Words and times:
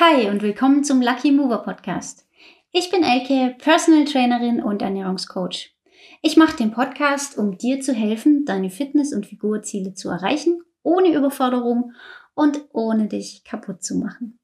Hi 0.00 0.30
und 0.30 0.40
willkommen 0.40 0.82
zum 0.82 1.02
Lucky 1.02 1.30
Mover 1.30 1.58
Podcast. 1.58 2.26
Ich 2.72 2.90
bin 2.90 3.02
Elke, 3.02 3.54
Personal 3.58 4.06
Trainerin 4.06 4.62
und 4.62 4.80
Ernährungscoach. 4.80 5.76
Ich 6.22 6.38
mache 6.38 6.56
den 6.56 6.70
Podcast, 6.70 7.36
um 7.36 7.58
dir 7.58 7.82
zu 7.82 7.92
helfen, 7.92 8.46
deine 8.46 8.70
Fitness- 8.70 9.12
und 9.12 9.26
Figurziele 9.26 9.92
zu 9.92 10.08
erreichen, 10.08 10.62
ohne 10.82 11.12
Überforderung 11.12 11.92
und 12.32 12.62
ohne 12.72 13.08
dich 13.08 13.44
kaputt 13.44 13.82
zu 13.82 13.98
machen. 13.98 14.38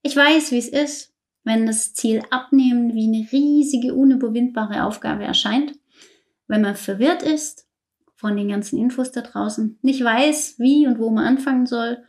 Ich 0.00 0.16
weiß, 0.16 0.50
wie 0.52 0.58
es 0.58 0.68
ist, 0.68 1.12
wenn 1.44 1.66
das 1.66 1.92
Ziel 1.92 2.22
Abnehmen 2.30 2.94
wie 2.94 3.06
eine 3.06 3.30
riesige, 3.30 3.92
unüberwindbare 3.92 4.82
Aufgabe 4.82 5.24
erscheint, 5.24 5.74
wenn 6.48 6.62
man 6.62 6.74
verwirrt 6.74 7.22
ist 7.22 7.68
von 8.14 8.34
den 8.34 8.48
ganzen 8.48 8.78
Infos 8.78 9.12
da 9.12 9.20
draußen, 9.20 9.78
nicht 9.82 10.02
weiß, 10.02 10.54
wie 10.56 10.86
und 10.86 10.98
wo 10.98 11.10
man 11.10 11.26
anfangen 11.26 11.66
soll 11.66 12.02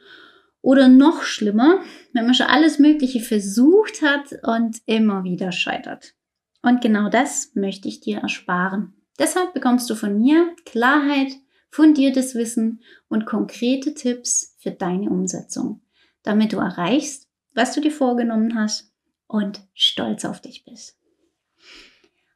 oder 0.68 0.90
noch 0.90 1.24
schlimmer, 1.24 1.80
wenn 2.12 2.26
man 2.26 2.34
schon 2.34 2.48
alles 2.48 2.78
Mögliche 2.78 3.22
versucht 3.22 4.02
hat 4.02 4.34
und 4.44 4.82
immer 4.86 5.24
wieder 5.24 5.54
scheitert. 5.54 6.14
Und 6.62 6.82
genau 6.82 7.08
das 7.08 7.52
möchte 7.56 7.88
ich 7.88 8.02
dir 8.02 8.18
ersparen. 8.18 8.94
Deshalb 9.18 9.54
bekommst 9.54 9.90
du 9.90 9.96
von 9.96 10.20
mir 10.20 10.54
Klarheit, 10.66 11.32
fundiertes 11.72 12.36
Wissen 12.36 12.82
und 13.08 13.26
konkrete 13.26 13.94
Tipps 13.94 14.58
für 14.60 14.72
deine 14.72 15.10
Umsetzung, 15.10 15.80
damit 16.24 16.52
du 16.52 16.58
erreichst, 16.58 17.30
was 17.54 17.72
du 17.72 17.80
dir 17.80 17.92
vorgenommen 17.92 18.54
hast 18.60 18.92
und 19.26 19.62
stolz 19.74 20.26
auf 20.26 20.42
dich 20.42 20.66
bist. 20.66 21.00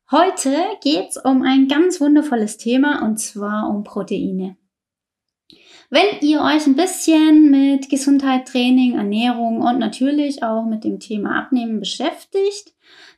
Heute 0.10 0.56
geht 0.82 1.10
es 1.10 1.18
um 1.18 1.42
ein 1.42 1.68
ganz 1.68 2.00
wundervolles 2.00 2.56
Thema 2.56 3.06
und 3.06 3.18
zwar 3.18 3.70
um 3.70 3.84
Proteine. 3.84 4.56
Wenn 5.94 6.22
ihr 6.22 6.40
euch 6.40 6.68
ein 6.68 6.78
bisschen 6.78 7.52
mit 7.52 7.90
Gesundheit, 7.90 8.48
Training, 8.48 8.96
Ernährung 8.96 9.60
und 9.60 9.78
natürlich 9.78 10.42
auch 10.42 10.64
mit 10.64 10.86
dem 10.86 11.02
Thema 11.02 11.38
Abnehmen 11.38 11.82
beschäftigt, 11.82 12.74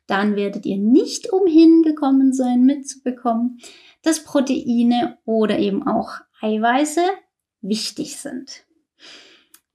dann 0.07 0.35
werdet 0.35 0.65
ihr 0.65 0.79
nicht 0.79 1.31
umhin 1.31 1.83
gekommen 1.83 2.33
sein, 2.33 2.63
mitzubekommen, 2.63 3.59
dass 4.01 4.23
Proteine 4.23 5.19
oder 5.23 5.59
eben 5.59 5.85
auch 5.85 6.13
Eiweiße 6.41 7.01
wichtig 7.61 8.17
sind. 8.17 8.65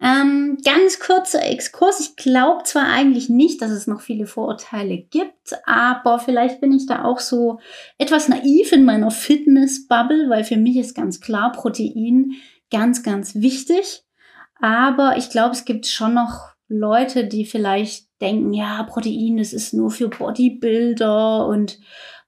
Ähm, 0.00 0.58
ganz 0.64 0.98
kurzer 0.98 1.44
Exkurs. 1.44 2.00
Ich 2.00 2.16
glaube 2.16 2.64
zwar 2.64 2.88
eigentlich 2.88 3.28
nicht, 3.28 3.62
dass 3.62 3.70
es 3.70 3.86
noch 3.86 4.00
viele 4.00 4.26
Vorurteile 4.26 4.98
gibt, 4.98 5.54
aber 5.66 6.18
vielleicht 6.18 6.60
bin 6.60 6.72
ich 6.72 6.86
da 6.86 7.04
auch 7.04 7.20
so 7.20 7.60
etwas 7.96 8.28
naiv 8.28 8.72
in 8.72 8.84
meiner 8.84 9.12
Fitness-Bubble, 9.12 10.28
weil 10.28 10.42
für 10.42 10.56
mich 10.56 10.76
ist 10.76 10.96
ganz 10.96 11.20
klar, 11.20 11.52
Protein 11.52 12.32
ganz, 12.70 13.02
ganz 13.02 13.34
wichtig. 13.36 14.04
Aber 14.60 15.16
ich 15.16 15.30
glaube, 15.30 15.52
es 15.52 15.64
gibt 15.64 15.86
schon 15.86 16.14
noch 16.14 16.48
Leute, 16.68 17.26
die 17.26 17.46
vielleicht 17.46 18.08
denken, 18.20 18.52
ja, 18.52 18.82
Protein, 18.82 19.36
das 19.36 19.52
ist 19.52 19.72
nur 19.72 19.90
für 19.90 20.08
Bodybuilder 20.08 21.46
und 21.46 21.78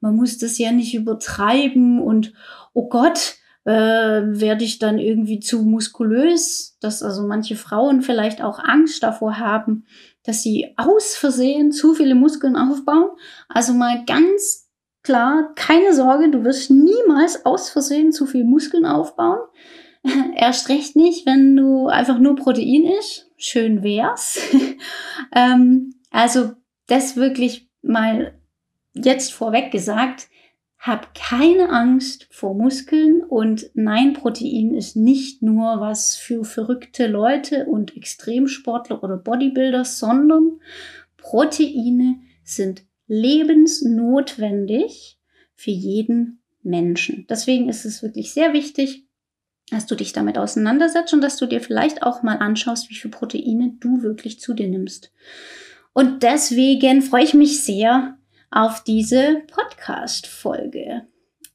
man 0.00 0.16
muss 0.16 0.38
das 0.38 0.58
ja 0.58 0.72
nicht 0.72 0.94
übertreiben 0.94 2.00
und 2.00 2.32
oh 2.72 2.88
Gott, 2.88 3.36
äh, 3.64 3.72
werde 3.72 4.64
ich 4.64 4.78
dann 4.78 4.98
irgendwie 4.98 5.40
zu 5.40 5.62
muskulös, 5.62 6.78
dass 6.80 7.02
also 7.02 7.26
manche 7.26 7.56
Frauen 7.56 8.00
vielleicht 8.00 8.40
auch 8.40 8.58
Angst 8.58 9.02
davor 9.02 9.38
haben, 9.38 9.84
dass 10.24 10.42
sie 10.42 10.72
aus 10.76 11.14
Versehen 11.14 11.72
zu 11.72 11.94
viele 11.94 12.14
Muskeln 12.14 12.56
aufbauen. 12.56 13.10
Also 13.48 13.74
mal 13.74 14.04
ganz 14.06 14.70
klar, 15.02 15.52
keine 15.56 15.94
Sorge, 15.94 16.30
du 16.30 16.44
wirst 16.44 16.70
niemals 16.70 17.44
aus 17.44 17.68
Versehen 17.68 18.12
zu 18.12 18.26
viel 18.26 18.44
Muskeln 18.44 18.86
aufbauen. 18.86 19.40
Erst 20.36 20.68
recht 20.68 20.96
nicht, 20.96 21.26
wenn 21.26 21.56
du 21.56 21.88
einfach 21.88 22.18
nur 22.18 22.36
Protein 22.36 22.84
isst. 22.98 23.30
Schön 23.36 23.82
wär's. 23.82 24.40
ähm, 25.34 25.94
also 26.10 26.52
das 26.86 27.16
wirklich 27.16 27.68
mal 27.82 28.38
jetzt 28.94 29.32
vorweg 29.32 29.70
gesagt. 29.70 30.28
Hab 30.78 31.14
keine 31.14 31.68
Angst 31.68 32.26
vor 32.30 32.54
Muskeln 32.54 33.22
und 33.22 33.70
nein, 33.74 34.14
Protein 34.14 34.74
ist 34.74 34.96
nicht 34.96 35.42
nur 35.42 35.78
was 35.80 36.16
für 36.16 36.42
verrückte 36.42 37.06
Leute 37.06 37.66
und 37.66 37.94
Extremsportler 37.98 39.04
oder 39.04 39.18
Bodybuilder, 39.18 39.84
sondern 39.84 40.58
Proteine 41.18 42.20
sind 42.44 42.84
lebensnotwendig 43.08 45.18
für 45.54 45.70
jeden 45.70 46.40
Menschen. 46.62 47.26
Deswegen 47.28 47.68
ist 47.68 47.84
es 47.84 48.02
wirklich 48.02 48.32
sehr 48.32 48.54
wichtig, 48.54 49.04
dass 49.70 49.86
du 49.86 49.94
dich 49.94 50.12
damit 50.12 50.38
auseinandersetzt 50.38 51.14
und 51.14 51.20
dass 51.20 51.36
du 51.36 51.46
dir 51.46 51.60
vielleicht 51.60 52.02
auch 52.02 52.22
mal 52.22 52.36
anschaust, 52.36 52.90
wie 52.90 52.94
viel 52.94 53.10
Proteine 53.10 53.74
du 53.80 54.02
wirklich 54.02 54.40
zu 54.40 54.54
dir 54.54 54.68
nimmst. 54.68 55.12
Und 55.92 56.22
deswegen 56.22 57.02
freue 57.02 57.24
ich 57.24 57.34
mich 57.34 57.62
sehr 57.62 58.16
auf 58.50 58.82
diese 58.84 59.42
Podcast-Folge. 59.48 61.06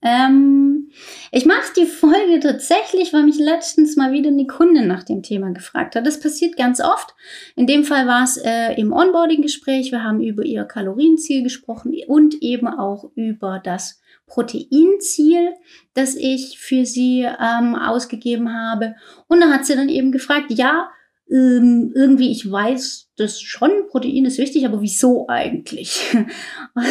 Ähm, 0.01 0.91
ich 1.31 1.45
mache 1.45 1.73
die 1.75 1.87
Folge 1.87 2.39
tatsächlich, 2.39 3.11
weil 3.11 3.23
mich 3.23 3.39
letztens 3.39 3.95
mal 3.95 4.11
wieder 4.11 4.29
eine 4.29 4.45
Kundin 4.45 4.87
nach 4.87 5.03
dem 5.03 5.23
Thema 5.23 5.51
gefragt 5.51 5.95
hat. 5.95 6.05
Das 6.05 6.19
passiert 6.19 6.57
ganz 6.57 6.79
oft. 6.79 7.15
In 7.55 7.65
dem 7.65 7.83
Fall 7.83 8.05
war 8.05 8.23
es 8.23 8.37
äh, 8.37 8.73
im 8.79 8.93
Onboarding-Gespräch. 8.93 9.91
Wir 9.91 10.03
haben 10.03 10.21
über 10.21 10.43
ihr 10.43 10.63
Kalorienziel 10.65 11.41
gesprochen 11.41 11.95
und 12.07 12.35
eben 12.41 12.67
auch 12.67 13.09
über 13.15 13.59
das 13.63 13.99
Proteinziel, 14.27 15.53
das 15.93 16.15
ich 16.15 16.59
für 16.59 16.85
sie 16.85 17.21
ähm, 17.21 17.75
ausgegeben 17.75 18.53
habe. 18.53 18.95
Und 19.27 19.39
da 19.39 19.49
hat 19.49 19.65
sie 19.65 19.75
dann 19.75 19.89
eben 19.89 20.11
gefragt, 20.11 20.47
ja, 20.49 20.89
ähm, 21.29 21.91
irgendwie, 21.95 22.31
ich 22.31 22.49
weiß 22.49 23.11
das 23.17 23.41
schon, 23.41 23.87
Protein 23.89 24.25
ist 24.25 24.37
wichtig, 24.37 24.65
aber 24.65 24.81
wieso 24.81 25.27
eigentlich? 25.27 26.15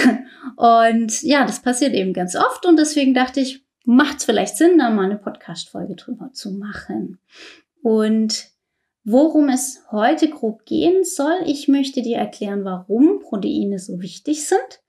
und 0.56 1.22
ja, 1.22 1.46
das 1.46 1.62
passiert 1.62 1.94
eben 1.94 2.12
ganz 2.12 2.34
oft 2.34 2.66
und 2.66 2.78
deswegen 2.78 3.14
dachte 3.14 3.40
ich, 3.40 3.64
macht 3.84 4.18
es 4.18 4.24
vielleicht 4.24 4.56
Sinn, 4.56 4.78
da 4.78 4.90
mal 4.90 5.04
eine 5.04 5.18
Podcast-Folge 5.18 5.94
drüber 5.94 6.30
zu 6.32 6.52
machen. 6.52 7.18
Und 7.82 8.46
worum 9.04 9.50
es 9.50 9.82
heute 9.90 10.28
grob 10.28 10.64
gehen 10.64 11.04
soll, 11.04 11.42
ich 11.44 11.68
möchte 11.68 12.02
dir 12.02 12.16
erklären, 12.16 12.64
warum 12.64 13.20
Proteine 13.20 13.78
so 13.78 14.00
wichtig 14.00 14.46
sind 14.46 14.80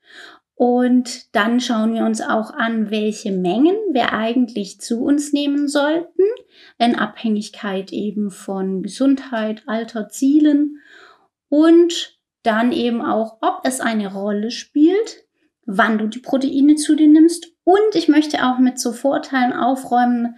und 0.56 1.34
dann 1.36 1.60
schauen 1.60 1.92
wir 1.92 2.06
uns 2.06 2.22
auch 2.22 2.50
an, 2.50 2.90
welche 2.90 3.30
Mengen 3.30 3.76
wir 3.92 4.14
eigentlich 4.14 4.80
zu 4.80 5.02
uns 5.02 5.34
nehmen 5.34 5.68
sollten, 5.68 6.22
in 6.78 6.96
Abhängigkeit 6.96 7.92
eben 7.92 8.30
von 8.30 8.82
Gesundheit, 8.82 9.64
Alter, 9.66 10.08
Zielen 10.08 10.80
und 11.50 12.18
dann 12.42 12.72
eben 12.72 13.02
auch, 13.02 13.36
ob 13.42 13.60
es 13.64 13.80
eine 13.80 14.10
Rolle 14.10 14.50
spielt, 14.50 15.26
wann 15.66 15.98
du 15.98 16.06
die 16.06 16.20
Proteine 16.20 16.76
zu 16.76 16.96
dir 16.96 17.08
nimmst. 17.08 17.52
Und 17.64 17.94
ich 17.94 18.08
möchte 18.08 18.46
auch 18.46 18.58
mit 18.58 18.78
so 18.78 18.92
Vorteilen 18.92 19.52
aufräumen, 19.52 20.36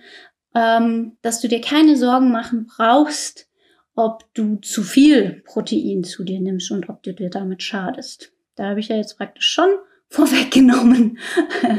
ähm, 0.52 1.16
dass 1.22 1.40
du 1.40 1.46
dir 1.46 1.60
keine 1.60 1.96
Sorgen 1.96 2.32
machen 2.32 2.66
brauchst, 2.66 3.48
ob 3.94 4.24
du 4.34 4.56
zu 4.56 4.82
viel 4.82 5.44
Protein 5.46 6.02
zu 6.02 6.24
dir 6.24 6.40
nimmst 6.40 6.72
und 6.72 6.88
ob 6.88 7.04
du 7.04 7.14
dir 7.14 7.30
damit 7.30 7.62
schadest. 7.62 8.32
Da 8.56 8.70
habe 8.70 8.80
ich 8.80 8.88
ja 8.88 8.96
jetzt 8.96 9.16
praktisch 9.16 9.46
schon 9.46 9.68
vorweggenommen. 10.08 11.18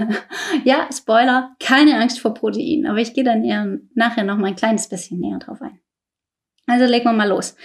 ja, 0.63 0.87
Spoiler, 0.91 1.55
keine 1.59 1.97
Angst 1.99 2.19
vor 2.19 2.33
Protein, 2.33 2.85
aber 2.85 2.99
ich 2.99 3.13
gehe 3.13 3.23
dann 3.23 3.43
eher 3.43 3.79
nachher 3.95 4.23
noch 4.23 4.37
mal 4.37 4.47
ein 4.47 4.55
kleines 4.55 4.87
bisschen 4.87 5.19
näher 5.19 5.39
drauf 5.39 5.61
ein. 5.61 5.79
Also 6.67 6.85
legen 6.85 7.05
wir 7.05 7.13
mal 7.13 7.27
los. 7.27 7.55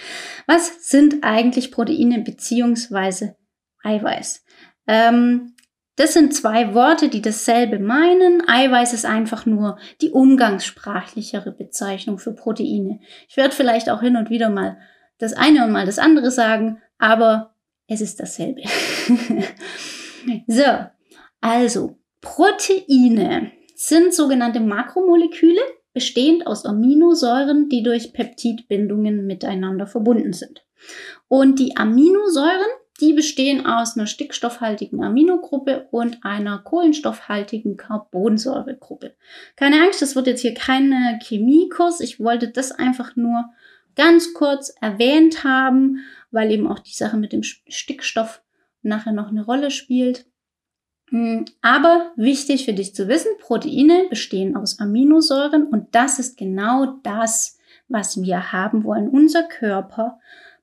Was 0.47 0.89
sind 0.89 1.23
eigentlich 1.23 1.71
Proteine 1.71 2.19
beziehungsweise 2.21 3.35
Eiweiß? 3.83 4.43
Ähm, 4.87 5.53
das 5.95 6.13
sind 6.13 6.33
zwei 6.33 6.73
Worte, 6.73 7.07
die 7.07 7.21
dasselbe 7.21 7.79
meinen. 7.79 8.47
Eiweiß 8.47 8.93
ist 8.93 9.05
einfach 9.05 9.45
nur 9.45 9.77
die 10.01 10.09
umgangssprachlichere 10.09 11.51
Bezeichnung 11.51 12.17
für 12.17 12.33
Proteine. 12.33 12.99
Ich 13.29 13.37
werde 13.37 13.55
vielleicht 13.55 13.89
auch 13.89 14.01
hin 14.01 14.17
und 14.17 14.29
wieder 14.29 14.49
mal 14.49 14.77
das 15.19 15.33
eine 15.33 15.63
und 15.63 15.71
mal 15.71 15.85
das 15.85 15.99
andere 15.99 16.31
sagen, 16.31 16.81
aber 16.97 17.55
es 17.87 18.01
ist 18.01 18.19
dasselbe. 18.19 18.63
So, 20.47 20.63
also 21.41 21.97
Proteine 22.21 23.51
sind 23.75 24.13
sogenannte 24.13 24.59
Makromoleküle, 24.59 25.61
bestehend 25.93 26.47
aus 26.47 26.65
Aminosäuren, 26.65 27.69
die 27.69 27.83
durch 27.83 28.13
Peptidbindungen 28.13 29.25
miteinander 29.25 29.87
verbunden 29.87 30.33
sind. 30.33 30.65
Und 31.27 31.59
die 31.59 31.77
Aminosäuren, 31.77 32.67
die 33.01 33.13
bestehen 33.13 33.65
aus 33.65 33.95
einer 33.95 34.07
stickstoffhaltigen 34.07 35.03
Aminogruppe 35.03 35.87
und 35.91 36.23
einer 36.23 36.59
kohlenstoffhaltigen 36.59 37.77
Carbonsäuregruppe. 37.77 39.15
Keine 39.55 39.81
Angst, 39.81 40.01
das 40.01 40.15
wird 40.15 40.27
jetzt 40.27 40.41
hier 40.41 40.53
kein 40.53 41.19
Chemiekurs. 41.21 41.99
Ich 41.99 42.19
wollte 42.19 42.49
das 42.49 42.71
einfach 42.71 43.15
nur 43.15 43.45
ganz 43.95 44.33
kurz 44.33 44.73
erwähnt 44.81 45.43
haben, 45.43 46.05
weil 46.31 46.51
eben 46.51 46.67
auch 46.67 46.79
die 46.79 46.93
Sache 46.93 47.17
mit 47.17 47.33
dem 47.33 47.43
Stickstoff 47.43 48.41
nachher 48.85 49.13
noch 49.13 49.29
eine 49.29 49.43
Rolle 49.43 49.71
spielt. 49.71 50.25
Hm, 51.09 51.45
aber 51.61 52.11
wichtig 52.15 52.65
für 52.65 52.73
dich 52.73 52.95
zu 52.95 53.07
wissen, 53.07 53.31
Proteine 53.39 54.05
bestehen 54.09 54.55
aus 54.55 54.79
Aminosäuren 54.79 55.67
und 55.67 55.93
das 55.93 56.19
ist 56.19 56.37
genau 56.37 56.97
das, 57.03 57.57
was 57.87 58.21
wir 58.21 58.51
haben 58.51 58.83
wollen. 58.83 59.09
Unser 59.09 59.43
Körper 59.43 60.19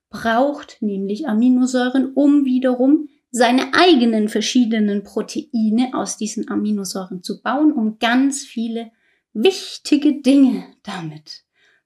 braucht 0.09 0.81
nämlich 0.81 1.27
Aminosäuren, 1.27 2.13
um 2.13 2.45
wiederum 2.45 3.07
seine 3.31 3.73
eigenen 3.73 4.29
verschiedenen 4.29 5.03
Proteine 5.03 5.91
aus 5.93 6.17
diesen 6.17 6.49
Aminosäuren 6.49 7.23
zu 7.23 7.41
bauen, 7.41 7.71
um 7.71 7.97
ganz 7.97 8.43
viele 8.43 8.91
wichtige 9.33 10.21
Dinge 10.21 10.65
damit 10.83 11.43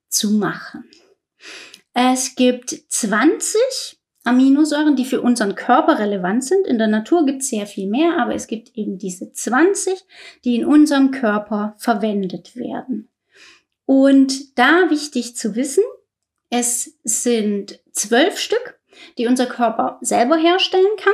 zu 0.10 0.32
machen. 0.32 0.84
Es 1.94 2.36
gibt 2.36 2.70
20 2.70 3.97
Aminosäuren, 4.28 4.96
die 4.96 5.06
für 5.06 5.22
unseren 5.22 5.56
Körper 5.56 6.00
relevant 6.00 6.44
sind. 6.44 6.68
In 6.68 6.78
der 6.78 6.88
Natur 6.88 7.26
gibt 7.26 7.42
es 7.42 7.50
sehr 7.50 7.66
viel 7.66 7.88
mehr, 7.88 8.18
aber 8.20 8.36
es 8.36 8.48
gibt 8.48 8.78
eben 8.78 8.98
diese 8.98 9.32
20, 9.32 10.06
die 10.44 10.56
in 10.56 10.66
unserem 10.66 11.12
Körper 11.12 11.76
verwendet 11.78 12.56
werden. 12.56 13.10
Und 13.86 14.58
da 14.60 14.90
wichtig 14.90 15.36
zu 15.36 15.56
wissen, 15.56 15.84
es 16.50 16.98
sind 17.04 17.80
zwölf 17.92 18.38
Stück, 18.38 18.80
die 19.18 19.28
unser 19.28 19.46
Körper 19.46 19.98
selber 20.02 20.38
herstellen 20.38 20.96
kann. 20.98 21.14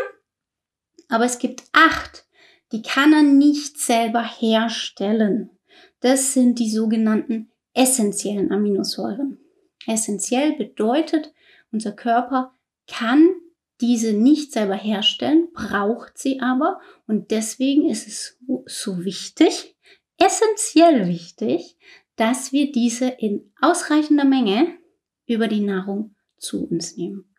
Aber 1.10 1.26
es 1.26 1.38
gibt 1.38 1.64
acht, 1.72 2.26
die 2.72 2.82
kann 2.82 3.14
er 3.14 3.22
nicht 3.22 3.80
selber 3.80 4.24
herstellen. 4.24 5.52
Das 6.00 6.34
sind 6.34 6.60
die 6.60 6.70
sogenannten 6.70 7.52
essentiellen 7.74 8.52
Aminosäuren. 8.52 9.40
Essentiell 9.86 10.54
bedeutet, 10.54 11.34
unser 11.72 11.92
Körper 11.92 12.54
kann 12.88 13.36
diese 13.82 14.14
nicht 14.14 14.52
selber 14.52 14.76
herstellen, 14.76 15.50
braucht 15.54 16.18
sie 16.18 16.40
aber 16.40 16.80
und 17.08 17.32
deswegen 17.32 17.90
ist 17.90 18.08
es 18.08 18.40
so 18.66 19.04
wichtig, 19.04 19.76
essentiell 20.18 21.08
wichtig, 21.08 21.78
dass 22.16 22.52
wir 22.52 22.72
diese 22.72 23.08
in 23.08 23.52
ausreichender 23.60 24.26
Menge 24.26 24.78
über 25.26 25.48
die 25.48 25.62
Nahrung 25.62 26.16
zu 26.38 26.68
uns 26.68 26.96
nehmen. 26.98 27.34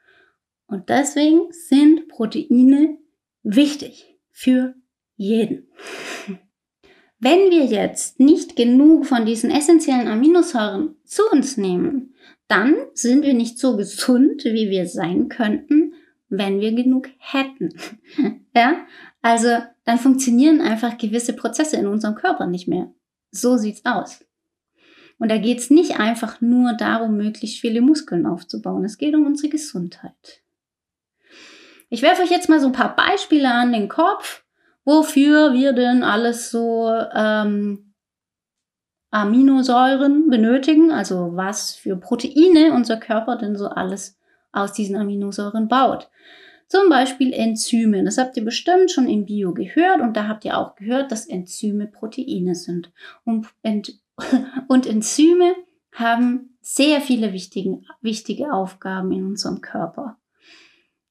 Und 0.66 0.88
deswegen 0.88 1.52
sind 1.52 2.08
Proteine 2.08 2.98
wichtig 3.42 4.18
für 4.30 4.74
jeden. 5.16 5.68
Wenn 7.18 7.50
wir 7.50 7.64
jetzt 7.64 8.20
nicht 8.20 8.56
genug 8.56 9.06
von 9.06 9.24
diesen 9.24 9.50
essentiellen 9.50 10.08
Aminosäuren 10.08 10.96
zu 11.04 11.22
uns 11.30 11.56
nehmen, 11.56 12.14
dann 12.48 12.74
sind 12.92 13.22
wir 13.22 13.34
nicht 13.34 13.58
so 13.58 13.76
gesund, 13.76 14.44
wie 14.44 14.70
wir 14.70 14.86
sein 14.86 15.28
könnten, 15.28 15.94
wenn 16.28 16.60
wir 16.60 16.72
genug 16.72 17.08
hätten. 17.18 17.70
ja? 18.54 18.86
Also 19.22 19.48
dann 19.84 19.98
funktionieren 19.98 20.60
einfach 20.60 20.98
gewisse 20.98 21.32
Prozesse 21.32 21.76
in 21.76 21.86
unserem 21.86 22.14
Körper 22.14 22.46
nicht 22.46 22.68
mehr. 22.68 22.92
So 23.30 23.56
sieht's 23.56 23.84
aus. 23.84 24.24
Und 25.18 25.30
da 25.30 25.38
geht's 25.38 25.70
nicht 25.70 25.98
einfach 25.98 26.40
nur 26.40 26.74
darum, 26.74 27.16
möglichst 27.16 27.60
viele 27.60 27.80
Muskeln 27.80 28.26
aufzubauen. 28.26 28.84
Es 28.84 28.98
geht 28.98 29.14
um 29.14 29.26
unsere 29.26 29.48
Gesundheit. 29.48 30.42
Ich 31.88 32.02
werfe 32.02 32.22
euch 32.22 32.30
jetzt 32.30 32.48
mal 32.48 32.60
so 32.60 32.66
ein 32.66 32.72
paar 32.72 32.96
Beispiele 32.96 33.50
an 33.50 33.72
den 33.72 33.88
Kopf, 33.88 34.43
wofür 34.84 35.52
wir 35.52 35.72
denn 35.72 36.02
alles 36.02 36.50
so 36.50 36.90
ähm, 37.14 37.94
Aminosäuren 39.10 40.28
benötigen, 40.28 40.90
also 40.90 41.36
was 41.36 41.74
für 41.74 41.96
Proteine 41.96 42.72
unser 42.72 42.96
Körper 42.96 43.36
denn 43.36 43.56
so 43.56 43.68
alles 43.68 44.18
aus 44.52 44.72
diesen 44.72 44.96
Aminosäuren 44.96 45.68
baut. 45.68 46.10
Zum 46.68 46.88
Beispiel 46.88 47.32
Enzyme. 47.32 48.02
Das 48.04 48.18
habt 48.18 48.36
ihr 48.36 48.44
bestimmt 48.44 48.90
schon 48.90 49.08
im 49.08 49.26
Bio 49.26 49.52
gehört 49.52 50.00
und 50.00 50.16
da 50.16 50.26
habt 50.26 50.44
ihr 50.44 50.58
auch 50.58 50.74
gehört, 50.74 51.12
dass 51.12 51.26
Enzyme 51.26 51.86
Proteine 51.86 52.54
sind. 52.54 52.90
Und, 53.24 53.46
und 54.68 54.86
Enzyme 54.86 55.54
haben 55.92 56.56
sehr 56.60 57.00
viele 57.00 57.32
wichtigen, 57.32 57.86
wichtige 58.00 58.52
Aufgaben 58.52 59.12
in 59.12 59.24
unserem 59.24 59.60
Körper. 59.60 60.18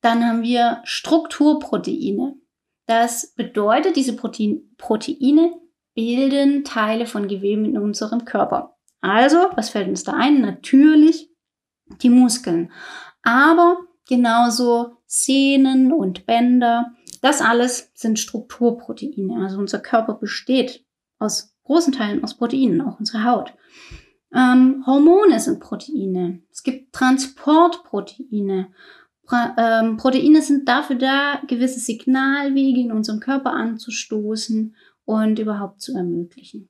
Dann 0.01 0.25
haben 0.25 0.43
wir 0.43 0.81
Strukturproteine. 0.83 2.35
Das 2.85 3.33
bedeutet, 3.35 3.95
diese 3.95 4.15
Protein, 4.15 4.75
Proteine 4.77 5.53
bilden 5.95 6.63
Teile 6.63 7.05
von 7.05 7.27
Geweben 7.27 7.65
in 7.65 7.77
unserem 7.77 8.25
Körper. 8.25 8.75
Also, 9.01 9.37
was 9.55 9.69
fällt 9.69 9.87
uns 9.87 10.03
da 10.03 10.13
ein? 10.13 10.41
Natürlich 10.41 11.29
die 12.01 12.09
Muskeln. 12.09 12.71
Aber 13.21 13.77
genauso 14.07 14.97
Sehnen 15.05 15.91
und 15.91 16.25
Bänder. 16.25 16.93
Das 17.21 17.41
alles 17.41 17.91
sind 17.93 18.19
Strukturproteine. 18.19 19.41
Also 19.43 19.59
unser 19.59 19.79
Körper 19.79 20.15
besteht 20.15 20.85
aus 21.19 21.55
großen 21.63 21.93
Teilen 21.93 22.23
aus 22.23 22.35
Proteinen, 22.35 22.81
auch 22.81 22.99
unsere 22.99 23.23
Haut. 23.23 23.53
Ähm, 24.33 24.83
Hormone 24.85 25.39
sind 25.39 25.59
Proteine. 25.59 26.41
Es 26.51 26.63
gibt 26.63 26.93
Transportproteine. 26.93 28.73
Ähm, 29.31 29.97
Proteine 29.97 30.41
sind 30.41 30.67
dafür 30.67 30.97
da, 30.97 31.41
gewisse 31.47 31.79
Signalwege 31.79 32.81
in 32.81 32.91
unserem 32.91 33.19
Körper 33.19 33.53
anzustoßen 33.53 34.75
und 35.05 35.39
überhaupt 35.39 35.81
zu 35.81 35.95
ermöglichen. 35.95 36.69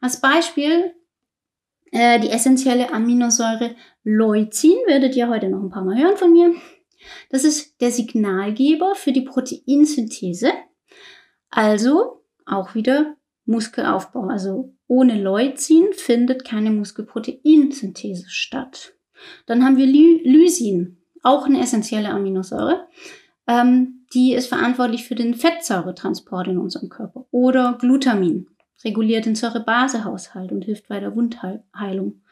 Als 0.00 0.20
Beispiel 0.20 0.94
äh, 1.92 2.18
die 2.20 2.30
essentielle 2.30 2.92
Aminosäure 2.92 3.74
Leucin, 4.02 4.76
werdet 4.86 5.14
ihr 5.16 5.28
heute 5.28 5.48
noch 5.48 5.62
ein 5.62 5.70
paar 5.70 5.84
Mal 5.84 5.98
hören 5.98 6.16
von 6.16 6.32
mir. 6.32 6.54
Das 7.30 7.44
ist 7.44 7.80
der 7.80 7.90
Signalgeber 7.90 8.94
für 8.94 9.12
die 9.12 9.22
Proteinsynthese. 9.22 10.52
Also 11.50 12.22
auch 12.46 12.74
wieder 12.74 13.16
Muskelaufbau. 13.44 14.28
Also 14.28 14.74
ohne 14.86 15.20
Leucin 15.20 15.92
findet 15.92 16.44
keine 16.44 16.70
Muskelproteinsynthese 16.70 18.28
statt. 18.28 18.94
Dann 19.46 19.64
haben 19.64 19.76
wir 19.76 19.86
Lysin, 19.86 20.99
auch 21.22 21.46
eine 21.46 21.60
essentielle 21.60 22.10
Aminosäure. 22.10 22.86
Ähm, 23.46 24.06
die 24.14 24.34
ist 24.34 24.48
verantwortlich 24.48 25.06
für 25.06 25.14
den 25.14 25.34
Fettsäuretransport 25.34 26.48
in 26.48 26.58
unserem 26.58 26.88
Körper. 26.88 27.26
Oder 27.30 27.76
Glutamin, 27.80 28.48
reguliert 28.84 29.26
den 29.26 29.34
Säurebasehaushalt 29.34 30.52
und 30.52 30.64
hilft 30.64 30.88
bei 30.88 31.00
der 31.00 31.14
Wundheilung. 31.14 32.22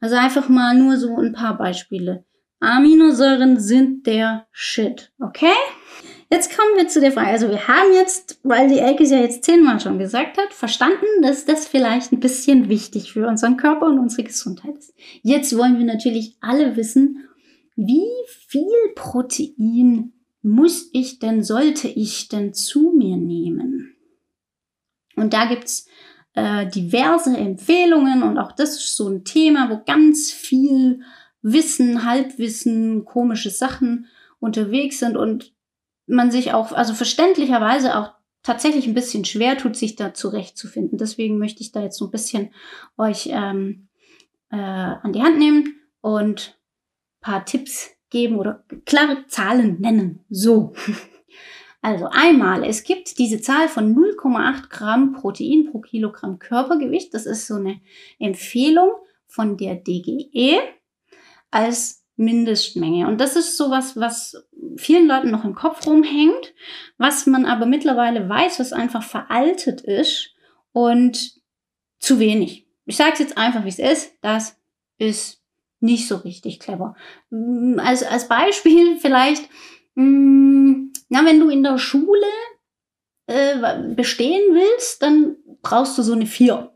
Also 0.00 0.16
einfach 0.16 0.48
mal 0.48 0.74
nur 0.74 0.96
so 0.96 1.16
ein 1.16 1.32
paar 1.32 1.56
Beispiele. 1.58 2.24
Aminosäuren 2.60 3.58
sind 3.58 4.06
der 4.06 4.46
Shit, 4.50 5.12
okay? 5.20 5.54
Jetzt 6.30 6.54
kommen 6.54 6.76
wir 6.76 6.88
zu 6.88 7.00
der 7.00 7.12
Frage. 7.12 7.28
Also 7.28 7.48
wir 7.48 7.68
haben 7.68 7.94
jetzt, 7.94 8.38
weil 8.42 8.68
die 8.68 8.80
Elke 8.80 9.04
es 9.04 9.10
ja 9.10 9.18
jetzt 9.18 9.44
zehnmal 9.44 9.80
schon 9.80 9.98
gesagt 9.98 10.36
hat, 10.36 10.52
verstanden, 10.52 11.22
dass 11.22 11.46
das 11.46 11.66
vielleicht 11.66 12.12
ein 12.12 12.20
bisschen 12.20 12.68
wichtig 12.68 13.12
für 13.12 13.26
unseren 13.26 13.56
Körper 13.56 13.86
und 13.86 13.98
unsere 13.98 14.24
Gesundheit 14.24 14.76
ist. 14.76 14.92
Jetzt 15.22 15.56
wollen 15.56 15.78
wir 15.78 15.86
natürlich 15.86 16.36
alle 16.40 16.76
wissen, 16.76 17.27
wie 17.78 18.10
viel 18.26 18.92
Protein 18.96 20.12
muss 20.42 20.90
ich 20.92 21.20
denn, 21.20 21.44
sollte 21.44 21.86
ich 21.86 22.28
denn 22.28 22.52
zu 22.52 22.92
mir 22.96 23.16
nehmen? 23.16 23.94
Und 25.14 25.32
da 25.32 25.46
gibt's 25.46 25.86
äh, 26.34 26.66
diverse 26.66 27.36
Empfehlungen 27.36 28.24
und 28.24 28.36
auch 28.36 28.50
das 28.50 28.70
ist 28.70 28.96
so 28.96 29.08
ein 29.08 29.24
Thema, 29.24 29.70
wo 29.70 29.80
ganz 29.86 30.32
viel 30.32 31.02
Wissen, 31.40 32.04
Halbwissen, 32.04 33.04
komische 33.04 33.50
Sachen 33.50 34.06
unterwegs 34.40 34.98
sind 34.98 35.16
und 35.16 35.54
man 36.06 36.32
sich 36.32 36.52
auch, 36.54 36.72
also 36.72 36.94
verständlicherweise 36.94 37.96
auch 37.96 38.12
tatsächlich 38.42 38.88
ein 38.88 38.94
bisschen 38.94 39.24
schwer 39.24 39.56
tut, 39.56 39.76
sich 39.76 39.94
da 39.94 40.14
zurechtzufinden. 40.14 40.98
Deswegen 40.98 41.38
möchte 41.38 41.62
ich 41.62 41.70
da 41.70 41.80
jetzt 41.80 41.98
so 41.98 42.06
ein 42.06 42.10
bisschen 42.10 42.52
euch 42.96 43.28
ähm, 43.30 43.88
äh, 44.50 44.56
an 44.56 45.12
die 45.12 45.22
Hand 45.22 45.38
nehmen 45.38 45.76
und 46.00 46.57
paar 47.20 47.44
Tipps 47.44 47.90
geben 48.10 48.36
oder 48.36 48.64
klare 48.86 49.26
Zahlen 49.26 49.80
nennen. 49.80 50.24
So. 50.30 50.72
Also 51.80 52.08
einmal, 52.10 52.64
es 52.64 52.82
gibt 52.82 53.18
diese 53.18 53.40
Zahl 53.40 53.68
von 53.68 53.94
0,8 53.94 54.68
Gramm 54.68 55.12
Protein 55.12 55.68
pro 55.70 55.80
Kilogramm 55.80 56.38
Körpergewicht. 56.38 57.14
Das 57.14 57.24
ist 57.24 57.46
so 57.46 57.54
eine 57.54 57.80
Empfehlung 58.18 58.90
von 59.26 59.56
der 59.56 59.76
DGE 59.76 60.58
als 61.50 62.04
Mindestmenge. 62.16 63.06
Und 63.06 63.20
das 63.20 63.36
ist 63.36 63.56
sowas, 63.56 63.96
was 63.96 64.44
vielen 64.76 65.06
Leuten 65.06 65.30
noch 65.30 65.44
im 65.44 65.54
Kopf 65.54 65.86
rumhängt, 65.86 66.52
was 66.98 67.26
man 67.26 67.46
aber 67.46 67.64
mittlerweile 67.64 68.28
weiß, 68.28 68.58
was 68.58 68.72
einfach 68.72 69.04
veraltet 69.04 69.80
ist 69.80 70.34
und 70.72 71.40
zu 72.00 72.18
wenig. 72.18 72.66
Ich 72.86 72.96
sage 72.96 73.12
es 73.12 73.18
jetzt 73.20 73.38
einfach, 73.38 73.64
wie 73.64 73.68
es 73.68 73.78
ist. 73.78 74.12
Das 74.20 74.56
ist 74.98 75.37
nicht 75.80 76.08
so 76.08 76.16
richtig 76.16 76.60
clever. 76.60 76.96
Mm, 77.30 77.78
als, 77.78 78.02
als 78.02 78.28
Beispiel 78.28 78.96
vielleicht, 79.00 79.48
mh, 79.94 80.04
mm, 80.04 80.92
na, 81.10 81.24
wenn 81.24 81.40
du 81.40 81.48
in 81.48 81.62
der 81.62 81.78
Schule 81.78 82.26
äh, 83.26 83.94
bestehen 83.94 84.54
willst, 84.54 85.02
dann 85.02 85.36
brauchst 85.62 85.96
du 85.96 86.02
so 86.02 86.12
eine 86.12 86.26
4. 86.26 86.70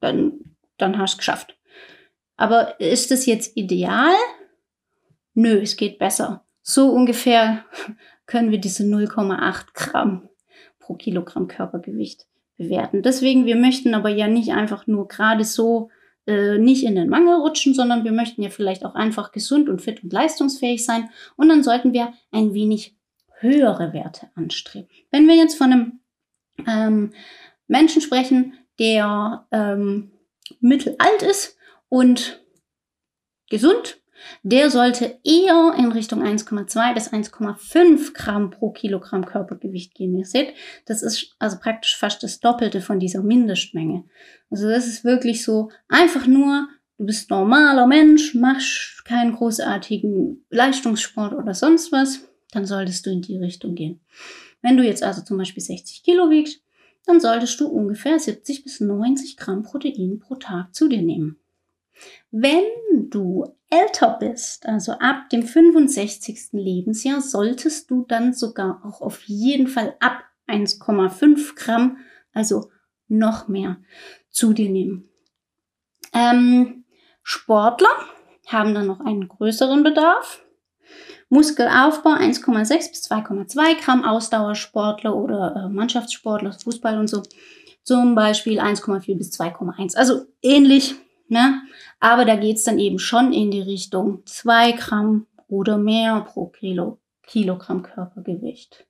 Dann, 0.00 0.40
dann 0.76 0.98
hast 0.98 1.14
du 1.14 1.14
es 1.14 1.18
geschafft. 1.18 1.58
Aber 2.36 2.80
ist 2.80 3.10
das 3.10 3.26
jetzt 3.26 3.56
ideal? 3.56 4.14
Nö, 5.34 5.60
es 5.60 5.76
geht 5.76 5.98
besser. 5.98 6.44
So 6.62 6.90
ungefähr 6.90 7.64
können 8.26 8.50
wir 8.50 8.58
diese 8.58 8.84
0,8 8.84 9.66
Gramm 9.74 10.28
pro 10.78 10.94
Kilogramm 10.94 11.48
Körpergewicht 11.48 12.26
bewerten. 12.56 13.02
Deswegen, 13.02 13.46
wir 13.46 13.56
möchten 13.56 13.94
aber 13.94 14.10
ja 14.10 14.28
nicht 14.28 14.52
einfach 14.52 14.86
nur 14.86 15.08
gerade 15.08 15.44
so 15.44 15.90
äh, 16.26 16.58
nicht 16.58 16.84
in 16.84 16.94
den 16.94 17.08
Mangel 17.08 17.34
rutschen, 17.34 17.74
sondern 17.74 18.04
wir 18.04 18.12
möchten 18.12 18.42
ja 18.42 18.50
vielleicht 18.50 18.84
auch 18.84 18.94
einfach 18.94 19.32
gesund 19.32 19.68
und 19.68 19.82
fit 19.82 20.02
und 20.02 20.12
leistungsfähig 20.12 20.84
sein. 20.84 21.10
Und 21.36 21.48
dann 21.48 21.62
sollten 21.62 21.92
wir 21.92 22.12
ein 22.30 22.54
wenig 22.54 22.96
höhere 23.40 23.92
Werte 23.92 24.30
anstreben. 24.34 24.88
Wenn 25.10 25.28
wir 25.28 25.36
jetzt 25.36 25.56
von 25.56 25.72
einem 25.72 26.00
ähm, 26.66 27.12
Menschen 27.66 28.00
sprechen, 28.00 28.54
der 28.78 29.46
ähm, 29.52 30.12
mittelalt 30.60 31.22
ist 31.22 31.56
und 31.88 32.42
gesund, 33.50 34.00
der 34.42 34.70
sollte 34.70 35.18
eher 35.24 35.74
in 35.78 35.92
Richtung 35.92 36.22
1,2 36.22 36.94
bis 36.94 37.12
1,5 37.12 38.12
Gramm 38.14 38.50
pro 38.50 38.70
Kilogramm 38.70 39.24
Körpergewicht 39.24 39.94
gehen. 39.94 40.16
Ihr 40.16 40.26
seht, 40.26 40.54
das 40.86 41.02
ist 41.02 41.34
also 41.38 41.58
praktisch 41.58 41.96
fast 41.96 42.22
das 42.22 42.40
Doppelte 42.40 42.80
von 42.80 43.00
dieser 43.00 43.22
Mindestmenge. 43.22 44.04
Also 44.50 44.68
das 44.68 44.86
ist 44.86 45.04
wirklich 45.04 45.44
so 45.44 45.70
einfach 45.88 46.26
nur, 46.26 46.68
du 46.98 47.06
bist 47.06 47.30
normaler 47.30 47.86
Mensch, 47.86 48.34
machst 48.34 49.04
keinen 49.04 49.34
großartigen 49.34 50.44
Leistungssport 50.50 51.34
oder 51.34 51.54
sonst 51.54 51.92
was, 51.92 52.20
dann 52.52 52.66
solltest 52.66 53.06
du 53.06 53.10
in 53.10 53.22
die 53.22 53.38
Richtung 53.38 53.74
gehen. 53.74 54.00
Wenn 54.62 54.76
du 54.76 54.84
jetzt 54.84 55.02
also 55.02 55.22
zum 55.22 55.36
Beispiel 55.36 55.62
60 55.62 56.02
Kilo 56.02 56.30
wiegst, 56.30 56.62
dann 57.06 57.20
solltest 57.20 57.60
du 57.60 57.66
ungefähr 57.66 58.18
70 58.18 58.64
bis 58.64 58.80
90 58.80 59.36
Gramm 59.36 59.62
Protein 59.62 60.18
pro 60.18 60.36
Tag 60.36 60.74
zu 60.74 60.88
dir 60.88 61.02
nehmen. 61.02 61.38
Wenn 62.30 62.64
du 63.10 63.46
älter 63.70 64.16
bist, 64.18 64.66
also 64.66 64.92
ab 64.92 65.28
dem 65.30 65.42
65. 65.42 66.52
Lebensjahr, 66.52 67.20
solltest 67.20 67.90
du 67.90 68.04
dann 68.06 68.32
sogar 68.32 68.82
auch 68.84 69.00
auf 69.00 69.22
jeden 69.24 69.68
Fall 69.68 69.96
ab 70.00 70.24
1,5 70.48 71.56
Gramm, 71.56 71.98
also 72.32 72.70
noch 73.08 73.48
mehr, 73.48 73.78
zu 74.30 74.52
dir 74.52 74.68
nehmen. 74.70 75.08
Ähm, 76.12 76.84
Sportler 77.22 77.88
haben 78.46 78.74
dann 78.74 78.86
noch 78.86 79.00
einen 79.00 79.28
größeren 79.28 79.82
Bedarf. 79.82 80.42
Muskelaufbau 81.30 82.10
1,6 82.10 82.90
bis 82.90 83.10
2,2 83.10 83.82
Gramm, 83.82 84.04
Ausdauersportler 84.04 85.16
oder 85.16 85.56
äh, 85.56 85.68
Mannschaftssportler, 85.72 86.52
Fußball 86.52 86.98
und 86.98 87.08
so, 87.08 87.22
zum 87.82 88.14
Beispiel 88.14 88.60
1,4 88.60 89.16
bis 89.16 89.32
2,1. 89.38 89.96
Also 89.96 90.26
ähnlich, 90.42 90.94
ne? 91.28 91.62
aber 92.00 92.24
da 92.24 92.36
geht 92.36 92.56
es 92.56 92.64
dann 92.64 92.78
eben 92.78 92.98
schon 92.98 93.32
in 93.32 93.50
die 93.50 93.62
Richtung 93.62 94.22
2 94.26 94.72
Gramm 94.72 95.26
oder 95.48 95.78
mehr 95.78 96.20
pro 96.22 96.46
Kilo, 96.46 96.98
Kilogramm 97.22 97.82
Körpergewicht. 97.82 98.86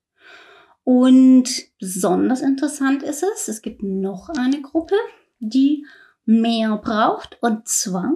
Und 0.83 1.49
besonders 1.79 2.41
interessant 2.41 3.01
ist 3.01 3.23
es, 3.23 3.47
es 3.47 3.61
gibt 3.61 3.81
noch 3.81 4.29
eine 4.29 4.61
Gruppe, 4.61 4.95
die 5.39 5.85
mehr 6.25 6.77
braucht. 6.77 7.37
Und 7.41 7.67
zwar, 7.67 8.13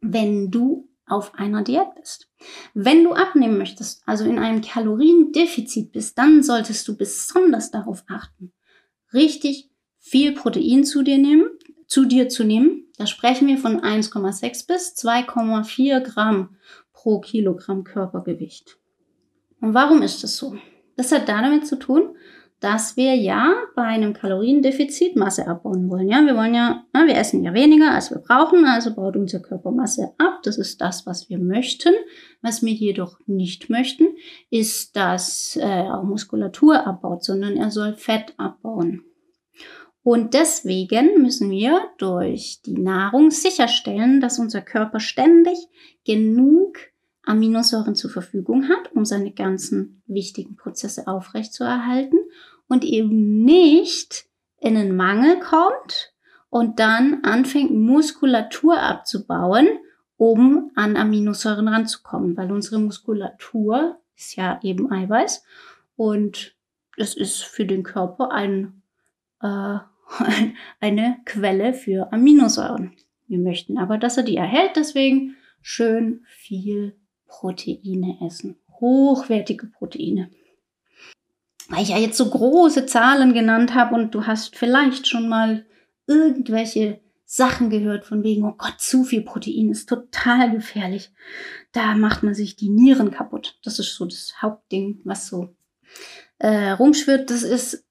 wenn 0.00 0.50
du 0.50 0.88
auf 1.06 1.34
einer 1.34 1.62
Diät 1.62 1.94
bist. 1.96 2.30
Wenn 2.72 3.04
du 3.04 3.12
abnehmen 3.12 3.58
möchtest, 3.58 4.02
also 4.06 4.24
in 4.24 4.38
einem 4.38 4.62
Kaloriendefizit 4.62 5.92
bist, 5.92 6.18
dann 6.18 6.42
solltest 6.42 6.86
du 6.88 6.96
besonders 6.96 7.70
darauf 7.70 8.04
achten, 8.08 8.52
richtig 9.12 9.70
viel 9.98 10.32
Protein 10.32 10.84
zu 10.84 11.02
dir 11.02 11.18
nehmen, 11.18 11.46
zu 11.94 12.06
dir 12.06 12.28
zu 12.28 12.42
nehmen. 12.42 12.88
Da 12.98 13.06
sprechen 13.06 13.46
wir 13.46 13.56
von 13.56 13.80
1,6 13.80 14.66
bis 14.66 14.96
2,4 14.96 16.00
Gramm 16.00 16.56
pro 16.92 17.20
Kilogramm 17.20 17.84
Körpergewicht. 17.84 18.78
Und 19.60 19.74
warum 19.74 20.02
ist 20.02 20.24
das 20.24 20.36
so? 20.36 20.56
Das 20.96 21.12
hat 21.12 21.28
damit 21.28 21.68
zu 21.68 21.76
tun, 21.76 22.16
dass 22.58 22.96
wir 22.96 23.14
ja 23.14 23.54
bei 23.76 23.84
einem 23.84 24.12
Kaloriendefizit 24.12 25.14
Masse 25.14 25.46
abbauen 25.46 25.88
wollen. 25.88 26.08
Ja, 26.08 26.20
wir 26.26 26.34
wollen 26.34 26.54
ja, 26.54 26.84
na, 26.92 27.06
wir 27.06 27.14
essen 27.14 27.44
ja 27.44 27.54
weniger, 27.54 27.92
als 27.92 28.10
wir 28.10 28.18
brauchen, 28.18 28.64
also 28.64 28.92
baut 28.92 29.16
unser 29.16 29.38
Körper 29.38 29.70
Masse 29.70 30.14
ab. 30.18 30.40
Das 30.42 30.58
ist 30.58 30.80
das, 30.80 31.06
was 31.06 31.28
wir 31.28 31.38
möchten. 31.38 31.94
Was 32.42 32.64
wir 32.64 32.72
jedoch 32.72 33.20
nicht 33.26 33.70
möchten, 33.70 34.08
ist, 34.50 34.96
dass 34.96 35.56
äh, 35.62 35.84
Muskulatur 36.02 36.88
abbaut, 36.88 37.22
sondern 37.22 37.56
er 37.56 37.70
soll 37.70 37.94
Fett 37.94 38.34
abbauen. 38.36 39.04
Und 40.04 40.34
deswegen 40.34 41.22
müssen 41.22 41.50
wir 41.50 41.80
durch 41.98 42.60
die 42.64 42.78
Nahrung 42.78 43.30
sicherstellen, 43.30 44.20
dass 44.20 44.38
unser 44.38 44.60
Körper 44.60 45.00
ständig 45.00 45.58
genug 46.04 46.78
Aminosäuren 47.24 47.94
zur 47.94 48.10
Verfügung 48.10 48.68
hat, 48.68 48.92
um 48.92 49.06
seine 49.06 49.32
ganzen 49.32 50.02
wichtigen 50.06 50.56
Prozesse 50.56 51.08
aufrechtzuerhalten 51.08 52.18
und 52.68 52.84
eben 52.84 53.44
nicht 53.44 54.26
in 54.60 54.76
einen 54.76 54.94
Mangel 54.94 55.40
kommt 55.40 56.12
und 56.50 56.78
dann 56.80 57.24
anfängt, 57.24 57.72
Muskulatur 57.72 58.78
abzubauen, 58.78 59.66
um 60.16 60.70
an 60.74 60.96
Aminosäuren 60.96 61.66
ranzukommen, 61.66 62.36
weil 62.36 62.52
unsere 62.52 62.78
Muskulatur 62.78 63.98
ist 64.16 64.36
ja 64.36 64.60
eben 64.62 64.92
Eiweiß 64.92 65.44
und 65.96 66.54
das 66.96 67.14
ist 67.14 67.42
für 67.42 67.64
den 67.64 67.82
Körper 67.82 68.30
ein, 68.30 68.82
äh, 69.40 69.78
eine 70.80 71.18
Quelle 71.24 71.74
für 71.74 72.12
Aminosäuren. 72.12 72.96
Wir 73.26 73.38
möchten 73.38 73.78
aber, 73.78 73.98
dass 73.98 74.16
er 74.16 74.22
die 74.22 74.36
erhält, 74.36 74.76
deswegen 74.76 75.36
schön 75.62 76.24
viel 76.26 76.96
Proteine 77.26 78.18
essen. 78.20 78.56
Hochwertige 78.80 79.66
Proteine 79.66 80.30
weil 81.68 81.82
ich 81.82 81.90
ja 81.90 81.98
jetzt 81.98 82.16
so 82.16 82.28
große 82.28 82.86
Zahlen 82.86 83.32
genannt 83.32 83.74
habe 83.74 83.94
und 83.94 84.14
du 84.14 84.26
hast 84.26 84.56
vielleicht 84.56 85.06
schon 85.06 85.28
mal 85.28 85.66
irgendwelche 86.06 87.00
Sachen 87.24 87.70
gehört 87.70 88.04
von 88.04 88.22
wegen, 88.22 88.44
oh 88.44 88.54
Gott, 88.56 88.74
zu 88.78 89.02
viel 89.02 89.22
Protein 89.22 89.70
ist 89.70 89.88
total 89.88 90.50
gefährlich. 90.50 91.10
Da 91.72 91.94
macht 91.94 92.22
man 92.22 92.34
sich 92.34 92.56
die 92.56 92.68
Nieren 92.68 93.10
kaputt. 93.10 93.58
Das 93.64 93.78
ist 93.78 93.96
so 93.96 94.04
das 94.04 94.34
Hauptding, 94.42 95.00
was 95.04 95.26
so 95.26 95.56
äh, 96.38 96.70
rumschwirrt. 96.70 97.30
Das 97.30 97.42
ist, 97.42 97.83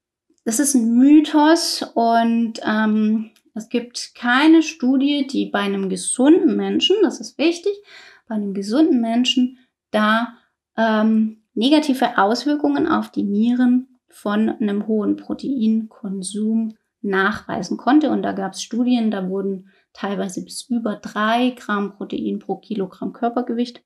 das 0.45 0.59
ist 0.59 0.73
ein 0.73 0.95
Mythos 0.95 1.83
und 1.93 2.59
ähm, 2.65 3.31
es 3.53 3.69
gibt 3.69 4.15
keine 4.15 4.63
Studie, 4.63 5.27
die 5.27 5.45
bei 5.45 5.59
einem 5.59 5.89
gesunden 5.89 6.55
Menschen, 6.55 6.95
das 7.03 7.19
ist 7.19 7.37
wichtig, 7.37 7.73
bei 8.27 8.35
einem 8.35 8.53
gesunden 8.53 8.99
Menschen 8.99 9.59
da 9.91 10.33
ähm, 10.75 11.43
negative 11.53 12.17
Auswirkungen 12.17 12.87
auf 12.87 13.11
die 13.11 13.23
Nieren 13.23 13.99
von 14.09 14.49
einem 14.49 14.87
hohen 14.87 15.15
Proteinkonsum 15.15 16.75
nachweisen 17.01 17.77
konnte. 17.77 18.09
Und 18.09 18.23
da 18.23 18.31
gab 18.31 18.53
es 18.53 18.63
Studien, 18.63 19.11
da 19.11 19.29
wurden 19.29 19.69
teilweise 19.91 20.43
bis 20.43 20.63
über 20.69 20.95
drei 20.95 21.51
Gramm 21.51 21.93
Protein 21.95 22.39
pro 22.39 22.55
Kilogramm 22.57 23.13
Körpergewicht 23.13 23.83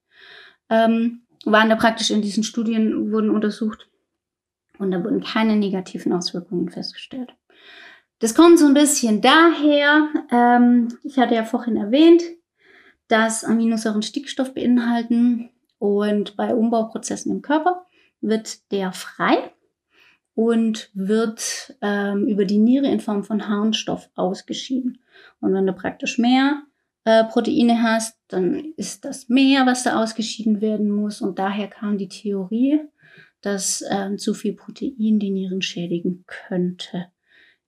ähm, 0.69 1.23
waren 1.45 1.69
da 1.69 1.75
praktisch 1.75 2.11
in 2.11 2.21
diesen 2.21 2.43
Studien 2.43 3.11
wurden 3.11 3.29
untersucht 3.29 3.89
und 4.79 4.91
da 4.91 5.03
wurden 5.03 5.23
keine 5.23 5.55
negativen 5.55 6.13
Auswirkungen 6.13 6.69
festgestellt. 6.69 7.33
Das 8.19 8.33
kommt 8.33 8.57
so 8.57 8.65
ein 8.65 8.73
bisschen 8.73 9.21
daher, 9.21 10.09
ähm, 10.31 10.87
ich 11.03 11.17
hatte 11.17 11.35
ja 11.35 11.43
vorhin 11.43 11.77
erwähnt, 11.77 12.23
dass 13.07 13.43
Aminosäuren 13.43 14.01
Stickstoff 14.01 14.53
beinhalten 14.53 15.49
und 15.79 16.35
bei 16.35 16.53
Umbauprozessen 16.53 17.31
im 17.31 17.41
Körper 17.41 17.85
wird 18.21 18.71
der 18.71 18.91
frei 18.91 19.51
und 20.33 20.89
wird 20.93 21.75
ähm, 21.81 22.27
über 22.27 22.45
die 22.45 22.57
Niere 22.57 22.87
in 22.87 22.99
Form 22.99 23.23
von 23.23 23.47
Harnstoff 23.47 24.09
ausgeschieden. 24.15 24.99
Und 25.39 25.53
wenn 25.53 25.65
du 25.65 25.73
praktisch 25.73 26.17
mehr 26.17 26.63
äh, 27.05 27.23
Proteine 27.23 27.81
hast, 27.81 28.17
dann 28.27 28.73
ist 28.75 29.05
das 29.05 29.29
mehr, 29.29 29.65
was 29.65 29.83
da 29.83 30.01
ausgeschieden 30.01 30.61
werden 30.61 30.91
muss. 30.91 31.21
Und 31.21 31.39
daher 31.39 31.67
kam 31.67 31.97
die 31.97 32.09
Theorie, 32.09 32.81
dass 33.41 33.83
ähm, 33.89 34.17
zu 34.17 34.33
viel 34.33 34.53
Protein 34.53 35.19
die 35.19 35.29
Nieren 35.29 35.61
schädigen 35.61 36.25
könnte. 36.27 37.11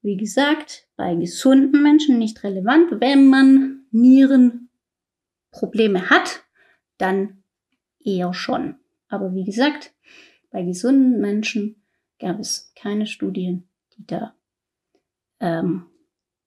Wie 0.02 0.18
gesagt, 0.18 0.88
bei 0.96 1.14
gesunden 1.16 1.84
Menschen 1.84 2.20
nicht 2.20 2.44
relevant. 2.44 3.02
Wenn 3.02 3.28
man 3.28 3.86
Nierenprobleme 3.92 6.10
hat, 6.10 6.44
dann 6.98 7.44
eher 8.00 8.34
schon. 8.34 8.76
Aber 9.10 9.36
wie 9.36 9.44
gesagt, 9.44 9.94
bei 10.52 10.64
gesunden 10.64 11.20
Menschen 11.20 11.84
gab 12.20 12.40
es 12.40 12.72
keine 12.76 13.08
Studien, 13.08 13.68
die 13.98 14.06
da 14.06 14.36
ähm, 15.40 15.88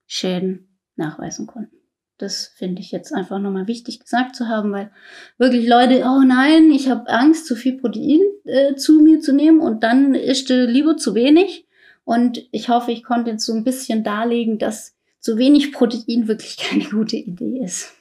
Schäden 0.06 0.78
nachweisen 0.96 1.46
konnten. 1.46 1.81
Das 2.22 2.46
finde 2.54 2.80
ich 2.80 2.92
jetzt 2.92 3.12
einfach 3.12 3.40
nochmal 3.40 3.66
wichtig 3.66 3.98
gesagt 3.98 4.36
zu 4.36 4.46
haben, 4.46 4.70
weil 4.70 4.92
wirklich 5.38 5.66
Leute, 5.66 6.04
oh 6.04 6.20
nein, 6.24 6.70
ich 6.70 6.88
habe 6.88 7.10
Angst, 7.10 7.46
zu 7.46 7.56
viel 7.56 7.78
Protein 7.78 8.20
äh, 8.44 8.76
zu 8.76 9.00
mir 9.00 9.20
zu 9.20 9.32
nehmen 9.32 9.60
und 9.60 9.82
dann 9.82 10.14
ist 10.14 10.48
lieber 10.48 10.96
zu 10.96 11.16
wenig. 11.16 11.66
Und 12.04 12.46
ich 12.52 12.68
hoffe, 12.68 12.92
ich 12.92 13.02
konnte 13.02 13.32
jetzt 13.32 13.44
so 13.44 13.52
ein 13.52 13.64
bisschen 13.64 14.04
darlegen, 14.04 14.58
dass 14.58 14.94
zu 15.18 15.36
wenig 15.36 15.72
Protein 15.72 16.28
wirklich 16.28 16.56
keine 16.58 16.84
gute 16.84 17.16
Idee 17.16 17.64
ist. 17.64 17.92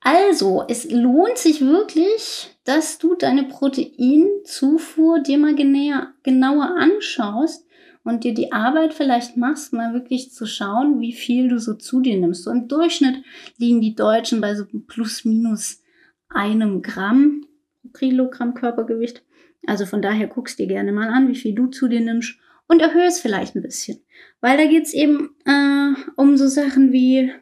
Also, 0.00 0.64
es 0.68 0.90
lohnt 0.90 1.38
sich 1.38 1.62
wirklich, 1.62 2.54
dass 2.64 2.98
du 2.98 3.14
deine 3.14 3.44
Proteinzufuhr 3.44 5.20
dir 5.20 5.38
mal 5.38 5.54
genäher, 5.54 6.12
genauer 6.22 6.76
anschaust 6.76 7.63
und 8.04 8.22
dir 8.22 8.34
die 8.34 8.52
Arbeit 8.52 8.94
vielleicht 8.94 9.36
machst, 9.36 9.72
mal 9.72 9.92
wirklich 9.94 10.30
zu 10.30 10.46
schauen, 10.46 11.00
wie 11.00 11.12
viel 11.12 11.48
du 11.48 11.58
so 11.58 11.74
zu 11.74 12.00
dir 12.00 12.16
nimmst. 12.18 12.44
So 12.44 12.50
im 12.50 12.68
Durchschnitt 12.68 13.24
liegen 13.56 13.80
die 13.80 13.94
Deutschen 13.94 14.40
bei 14.40 14.54
so 14.54 14.64
plus 14.86 15.24
minus 15.24 15.82
einem 16.28 16.82
Gramm 16.82 17.46
Kilogramm 17.92 18.54
Körpergewicht. 18.54 19.22
Also 19.66 19.86
von 19.86 20.02
daher 20.02 20.26
guckst 20.26 20.58
dir 20.58 20.66
gerne 20.66 20.92
mal 20.92 21.08
an, 21.08 21.28
wie 21.28 21.34
viel 21.34 21.54
du 21.54 21.66
zu 21.68 21.88
dir 21.88 22.00
nimmst 22.00 22.36
und 22.66 22.80
erhöhe 22.80 23.06
es 23.06 23.20
vielleicht 23.20 23.56
ein 23.56 23.62
bisschen. 23.62 24.00
Weil 24.40 24.58
da 24.58 24.66
geht 24.66 24.84
es 24.84 24.94
eben 24.94 25.34
äh, 25.46 25.94
um 26.16 26.36
so 26.36 26.46
Sachen 26.48 26.92
wie 26.92 27.32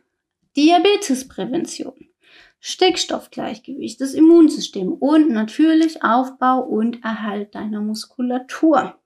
Diabetesprävention, 0.56 1.94
Stickstoffgleichgewicht, 2.60 4.00
das 4.00 4.14
Immunsystem 4.14 4.92
und 4.92 5.30
natürlich 5.30 6.04
Aufbau 6.04 6.60
und 6.60 7.02
Erhalt 7.02 7.54
deiner 7.54 7.80
Muskulatur. 7.80 9.01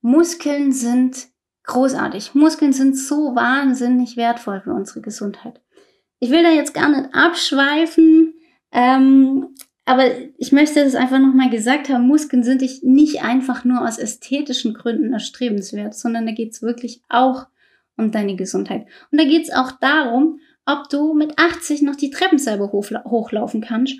Muskeln 0.00 0.72
sind 0.72 1.28
großartig. 1.64 2.34
Muskeln 2.34 2.72
sind 2.72 2.96
so 2.96 3.34
wahnsinnig 3.34 4.16
wertvoll 4.16 4.60
für 4.60 4.72
unsere 4.72 5.00
Gesundheit. 5.00 5.60
Ich 6.18 6.30
will 6.30 6.42
da 6.42 6.50
jetzt 6.50 6.74
gar 6.74 6.88
nicht 6.88 7.14
abschweifen, 7.14 8.34
ähm, 8.72 9.54
aber 9.84 10.04
ich 10.36 10.52
möchte 10.52 10.84
das 10.84 10.94
einfach 10.94 11.18
nochmal 11.18 11.48
gesagt 11.48 11.88
haben, 11.88 12.06
Muskeln 12.06 12.42
sind 12.42 12.62
nicht 12.82 13.22
einfach 13.22 13.64
nur 13.64 13.86
aus 13.86 13.98
ästhetischen 13.98 14.74
Gründen 14.74 15.12
erstrebenswert, 15.12 15.94
sondern 15.94 16.26
da 16.26 16.32
geht 16.32 16.52
es 16.52 16.62
wirklich 16.62 17.02
auch 17.08 17.46
um 17.96 18.10
deine 18.12 18.36
Gesundheit. 18.36 18.86
Und 19.10 19.18
da 19.20 19.24
geht 19.24 19.44
es 19.44 19.52
auch 19.52 19.72
darum, 19.72 20.40
ob 20.66 20.88
du 20.90 21.14
mit 21.14 21.38
80 21.38 21.82
noch 21.82 21.96
die 21.96 22.10
Treppen 22.10 22.38
selber 22.38 22.70
hochlaufen 22.70 23.62
kannst 23.62 23.94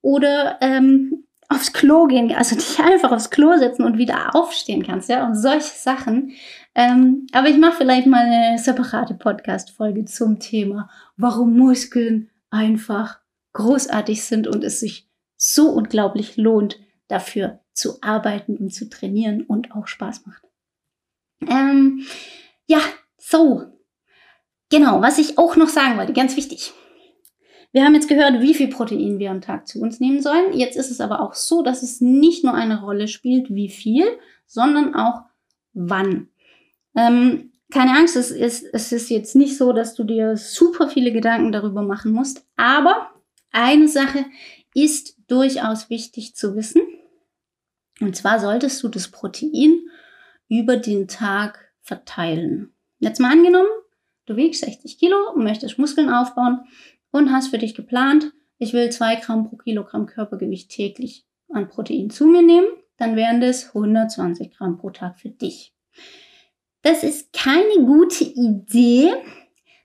oder 0.00 0.58
ähm, 0.62 1.24
aufs 1.54 1.72
Klo 1.72 2.06
gehen, 2.06 2.32
also 2.32 2.54
dich 2.54 2.78
einfach 2.80 3.12
aufs 3.12 3.30
Klo 3.30 3.56
setzen 3.58 3.84
und 3.84 3.98
wieder 3.98 4.34
aufstehen 4.34 4.82
kannst, 4.84 5.08
ja, 5.08 5.26
und 5.26 5.34
solche 5.34 5.74
Sachen. 5.74 6.32
Ähm, 6.74 7.26
aber 7.32 7.48
ich 7.48 7.58
mache 7.58 7.76
vielleicht 7.78 8.06
mal 8.06 8.26
eine 8.26 8.58
separate 8.58 9.14
Podcast-Folge 9.14 10.04
zum 10.04 10.40
Thema, 10.40 10.90
warum 11.16 11.56
Muskeln 11.56 12.30
einfach 12.50 13.20
großartig 13.52 14.24
sind 14.24 14.46
und 14.46 14.64
es 14.64 14.80
sich 14.80 15.08
so 15.36 15.70
unglaublich 15.70 16.36
lohnt, 16.36 16.78
dafür 17.08 17.60
zu 17.72 18.00
arbeiten 18.02 18.56
und 18.56 18.72
zu 18.72 18.88
trainieren 18.88 19.42
und 19.42 19.72
auch 19.72 19.86
Spaß 19.86 20.26
macht. 20.26 20.42
Ähm, 21.48 22.04
ja, 22.66 22.80
so. 23.18 23.64
Genau, 24.70 25.02
was 25.02 25.18
ich 25.18 25.38
auch 25.38 25.56
noch 25.56 25.68
sagen 25.68 25.98
wollte, 25.98 26.12
ganz 26.12 26.36
wichtig. 26.36 26.72
Wir 27.74 27.84
haben 27.84 27.96
jetzt 27.96 28.08
gehört, 28.08 28.40
wie 28.40 28.54
viel 28.54 28.68
Protein 28.68 29.18
wir 29.18 29.32
am 29.32 29.40
Tag 29.40 29.66
zu 29.66 29.80
uns 29.80 29.98
nehmen 29.98 30.22
sollen. 30.22 30.52
Jetzt 30.52 30.76
ist 30.76 30.92
es 30.92 31.00
aber 31.00 31.20
auch 31.20 31.34
so, 31.34 31.60
dass 31.60 31.82
es 31.82 32.00
nicht 32.00 32.44
nur 32.44 32.54
eine 32.54 32.80
Rolle 32.80 33.08
spielt, 33.08 33.52
wie 33.52 33.68
viel, 33.68 34.06
sondern 34.46 34.94
auch 34.94 35.22
wann. 35.72 36.28
Ähm, 36.94 37.50
keine 37.72 37.96
Angst, 37.96 38.14
es 38.14 38.30
ist, 38.30 38.64
es 38.72 38.92
ist 38.92 39.10
jetzt 39.10 39.34
nicht 39.34 39.58
so, 39.58 39.72
dass 39.72 39.96
du 39.96 40.04
dir 40.04 40.36
super 40.36 40.88
viele 40.88 41.10
Gedanken 41.10 41.50
darüber 41.50 41.82
machen 41.82 42.12
musst. 42.12 42.46
Aber 42.54 43.10
eine 43.50 43.88
Sache 43.88 44.24
ist 44.72 45.16
durchaus 45.26 45.90
wichtig 45.90 46.36
zu 46.36 46.54
wissen. 46.54 46.82
Und 48.00 48.14
zwar 48.14 48.38
solltest 48.38 48.84
du 48.84 48.88
das 48.88 49.08
Protein 49.08 49.80
über 50.48 50.76
den 50.76 51.08
Tag 51.08 51.72
verteilen. 51.80 52.72
Jetzt 53.00 53.18
mal 53.18 53.32
angenommen, 53.32 53.66
du 54.26 54.36
wiegst 54.36 54.64
60 54.64 54.96
Kilo 54.96 55.32
und 55.34 55.42
möchtest 55.42 55.76
Muskeln 55.76 56.08
aufbauen 56.08 56.60
und 57.14 57.30
hast 57.30 57.48
für 57.48 57.58
dich 57.58 57.76
geplant, 57.76 58.32
ich 58.58 58.72
will 58.72 58.90
2 58.90 59.16
Gramm 59.16 59.48
pro 59.48 59.56
Kilogramm 59.56 60.06
Körpergewicht 60.06 60.68
täglich 60.68 61.24
an 61.48 61.68
Protein 61.68 62.10
zu 62.10 62.26
mir 62.26 62.42
nehmen, 62.42 62.66
dann 62.96 63.14
wären 63.14 63.40
das 63.40 63.68
120 63.68 64.56
Gramm 64.56 64.78
pro 64.78 64.90
Tag 64.90 65.20
für 65.20 65.28
dich. 65.28 65.72
Das 66.82 67.04
ist 67.04 67.32
keine 67.32 67.86
gute 67.86 68.24
Idee, 68.24 69.12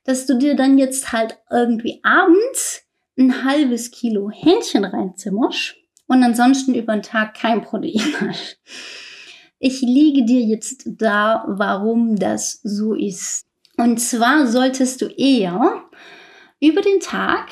dass 0.05 0.25
du 0.25 0.39
dir 0.39 0.55
dann 0.55 0.79
jetzt 0.79 1.11
halt 1.11 1.37
irgendwie 1.51 1.99
abends 2.03 2.81
ein 3.17 3.43
halbes 3.43 3.91
Kilo 3.91 4.31
Hähnchen 4.31 4.83
reinzimmerst 4.83 5.75
und 6.07 6.23
ansonsten 6.23 6.73
über 6.73 6.93
den 6.93 7.03
Tag 7.03 7.35
kein 7.35 7.61
Protein 7.61 8.01
hast. 8.21 8.59
Ich 9.59 9.81
liege 9.81 10.25
dir 10.25 10.41
jetzt 10.41 10.83
da, 10.85 11.45
warum 11.47 12.15
das 12.15 12.59
so 12.63 12.95
ist. 12.95 13.45
Und 13.77 13.99
zwar 13.99 14.47
solltest 14.47 15.01
du 15.01 15.05
eher 15.05 15.88
über 16.59 16.81
den 16.81 16.99
Tag 16.99 17.49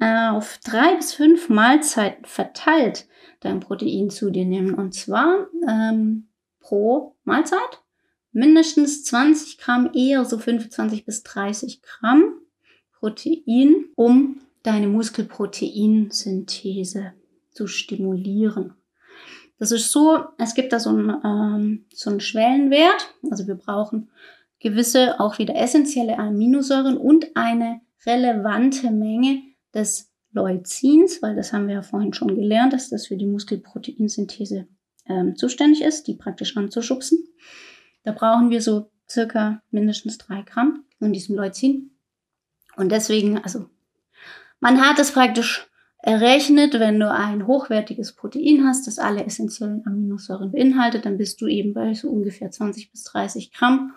äh, 0.00 0.28
auf 0.28 0.58
drei 0.64 0.96
bis 0.96 1.14
fünf 1.14 1.48
Mahlzeiten 1.48 2.24
verteilt 2.24 3.06
dein 3.40 3.60
Protein 3.60 4.10
zu 4.10 4.30
dir 4.30 4.44
nehmen. 4.44 4.74
Und 4.74 4.94
zwar 4.94 5.46
ähm, 5.68 6.28
pro 6.60 7.16
Mahlzeit 7.24 7.82
mindestens 8.32 9.04
20 9.04 9.58
Gramm, 9.58 9.90
eher 9.94 10.24
so 10.24 10.38
25 10.38 11.04
bis 11.04 11.22
30 11.24 11.82
Gramm 11.82 12.40
Protein, 12.92 13.84
um 13.94 14.40
deine 14.62 14.88
Muskelproteinsynthese 14.88 17.12
zu 17.52 17.66
stimulieren. 17.66 18.72
Das 19.58 19.72
ist 19.72 19.90
so, 19.90 20.24
es 20.36 20.54
gibt 20.54 20.72
da 20.72 20.78
so 20.78 20.90
einen, 20.90 21.16
ähm, 21.24 21.86
so 21.92 22.10
einen 22.10 22.20
Schwellenwert. 22.20 23.12
Also 23.30 23.46
wir 23.46 23.56
brauchen 23.56 24.10
gewisse, 24.60 25.20
auch 25.20 25.38
wieder 25.38 25.54
essentielle 25.56 26.18
Aminosäuren 26.18 26.96
und 26.96 27.36
eine 27.36 27.80
relevante 28.08 28.90
Menge 28.90 29.42
des 29.74 30.10
Leucins, 30.32 31.22
weil 31.22 31.36
das 31.36 31.52
haben 31.52 31.68
wir 31.68 31.74
ja 31.74 31.82
vorhin 31.82 32.12
schon 32.12 32.34
gelernt, 32.34 32.72
dass 32.72 32.90
das 32.90 33.06
für 33.06 33.16
die 33.16 33.26
Muskelproteinsynthese 33.26 34.66
ähm, 35.06 35.36
zuständig 35.36 35.82
ist, 35.82 36.06
die 36.06 36.14
praktisch 36.14 36.56
anzuschubsen. 36.56 37.18
Da 38.04 38.12
brauchen 38.12 38.50
wir 38.50 38.62
so 38.62 38.90
circa 39.08 39.62
mindestens 39.70 40.18
drei 40.18 40.42
Gramm 40.42 40.84
von 40.98 41.12
diesem 41.12 41.36
Leucin. 41.36 41.90
Und 42.76 42.92
deswegen, 42.92 43.38
also 43.38 43.66
man 44.60 44.80
hat 44.80 44.98
es 44.98 45.12
praktisch 45.12 45.68
errechnet, 45.98 46.78
wenn 46.78 47.00
du 47.00 47.10
ein 47.10 47.46
hochwertiges 47.46 48.14
Protein 48.14 48.64
hast, 48.66 48.86
das 48.86 48.98
alle 48.98 49.24
essentiellen 49.24 49.84
Aminosäuren 49.86 50.52
beinhaltet, 50.52 51.06
dann 51.06 51.18
bist 51.18 51.40
du 51.40 51.46
eben 51.46 51.74
bei 51.74 51.94
so 51.94 52.08
ungefähr 52.08 52.50
20 52.50 52.90
bis 52.92 53.04
30 53.04 53.52
Gramm, 53.52 53.94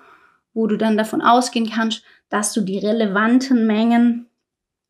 wo 0.53 0.67
du 0.67 0.77
dann 0.77 0.97
davon 0.97 1.21
ausgehen 1.21 1.69
kannst, 1.69 2.03
dass 2.31 2.53
du 2.53 2.61
die 2.61 2.79
relevanten 2.79 3.67
Mengen 3.67 4.25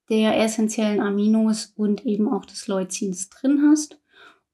der 0.09 0.39
essentiellen 0.39 1.01
Aminos 1.01 1.73
und 1.75 2.05
eben 2.05 2.31
auch 2.31 2.45
des 2.45 2.67
Leucins 2.67 3.29
drin 3.29 3.67
hast, 3.69 3.99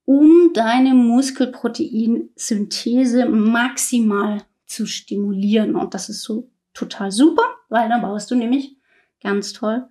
um 0.06 0.52
deine 0.54 0.96
Muskelproteinsynthese 0.96 3.26
maximal 3.26 4.44
zu 4.66 4.86
stimulieren. 4.86 5.76
Und 5.76 5.94
das 5.94 6.08
ist 6.10 6.24
so 6.24 6.50
total 6.74 7.12
super, 7.12 7.44
weil 7.70 7.90
dann 7.90 8.02
baust 8.02 8.32
du 8.32 8.36
nämlich 8.36 8.78
ganz 9.22 9.52
toll 9.52 9.86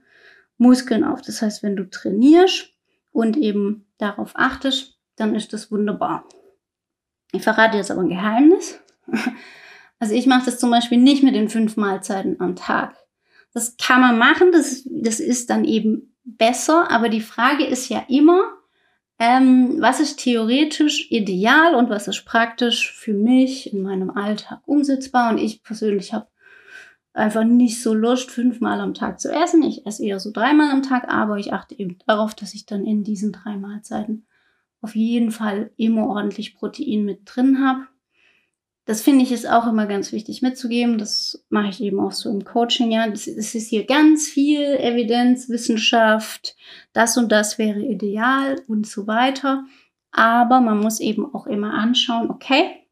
Muskeln 0.57 1.05
auf. 1.05 1.21
Das 1.21 1.43
heißt, 1.43 1.63
wenn 1.63 1.77
du 1.77 1.91
trainierst 1.91 2.73
und 3.13 3.37
eben 3.37 3.85
darauf 3.99 4.33
achtest, 4.37 4.99
dann 5.17 5.35
ist 5.35 5.53
das 5.53 5.71
wunderbar. 5.71 6.27
Ich 7.33 7.43
verrate 7.43 7.77
jetzt 7.77 7.91
aber 7.91 8.01
ein 8.01 8.09
Geheimnis. 8.09 8.81
Also 9.99 10.15
ich 10.15 10.27
mache 10.27 10.45
das 10.47 10.59
zum 10.59 10.71
Beispiel 10.71 10.99
nicht 10.99 11.23
mit 11.23 11.35
den 11.35 11.49
fünf 11.49 11.77
Mahlzeiten 11.77 12.41
am 12.41 12.57
Tag. 12.57 12.97
Das 13.53 13.77
kann 13.79 14.01
man 14.01 14.19
machen, 14.19 14.53
das, 14.53 14.83
das 14.85 15.21
ist 15.21 15.49
dann 15.49 15.65
eben 15.65 16.15
besser, 16.25 16.91
aber 16.91 17.09
die 17.09 17.21
Frage 17.21 17.65
ist 17.65 17.89
ja 17.89 18.05
immer, 18.09 18.43
ähm, 19.19 19.81
was 19.81 20.01
ist 20.01 20.19
theoretisch 20.19 21.11
ideal 21.11 21.75
und 21.75 21.89
was 21.89 22.07
ist 22.07 22.25
praktisch 22.25 22.93
für 22.93 23.15
mich 23.15 23.73
in 23.73 23.83
meinem 23.83 24.11
Alltag 24.11 24.61
umsetzbar. 24.67 25.31
Und 25.31 25.39
ich 25.39 25.63
persönlich 25.63 26.13
habe 26.13 26.27
einfach 27.15 27.45
nicht 27.45 27.83
so 27.83 27.95
Lust, 27.95 28.31
fünfmal 28.31 28.81
am 28.81 28.93
Tag 28.93 29.21
zu 29.21 29.33
essen. 29.33 29.63
Ich 29.63 29.87
esse 29.87 30.05
eher 30.05 30.21
so 30.21 30.31
dreimal 30.31 30.71
am 30.71 30.83
Tag, 30.83 31.09
aber 31.09 31.39
ich 31.39 31.55
achte 31.55 31.79
eben 31.79 31.97
darauf, 32.07 32.35
dass 32.35 32.53
ich 32.53 32.67
dann 32.67 32.85
in 32.85 33.05
diesen 33.05 33.33
drei 33.33 33.57
Mahlzeiten 33.57 34.27
auf 34.83 34.95
jeden 34.95 35.31
Fall 35.31 35.71
immer 35.77 36.07
ordentlich 36.07 36.55
Protein 36.55 37.05
mit 37.05 37.21
drin 37.25 37.67
habe. 37.67 37.87
Das 38.87 39.03
finde 39.03 39.25
ich 39.25 39.33
ist 39.33 39.49
auch 39.49 39.67
immer 39.67 39.87
ganz 39.87 40.13
wichtig 40.13 40.43
mitzugeben. 40.43 40.97
Das 40.97 41.45
mache 41.49 41.71
ich 41.71 41.83
eben 41.83 41.99
auch 41.99 42.13
so 42.13 42.31
im 42.31 42.45
Coaching. 42.45 42.93
Ja, 42.93 43.07
es 43.09 43.27
ist 43.27 43.69
hier 43.69 43.85
ganz 43.85 44.29
viel 44.29 44.63
Evidenz, 44.63 45.49
Wissenschaft. 45.49 46.57
Das 46.93 47.19
und 47.19 47.33
das 47.33 47.59
wäre 47.59 47.81
ideal 47.81 48.63
und 48.69 48.87
so 48.87 49.09
weiter. 49.09 49.65
Aber 50.13 50.61
man 50.61 50.79
muss 50.79 51.01
eben 51.01 51.35
auch 51.35 51.49
immer 51.49 51.75
anschauen, 51.75 52.31
okay, 52.31 52.87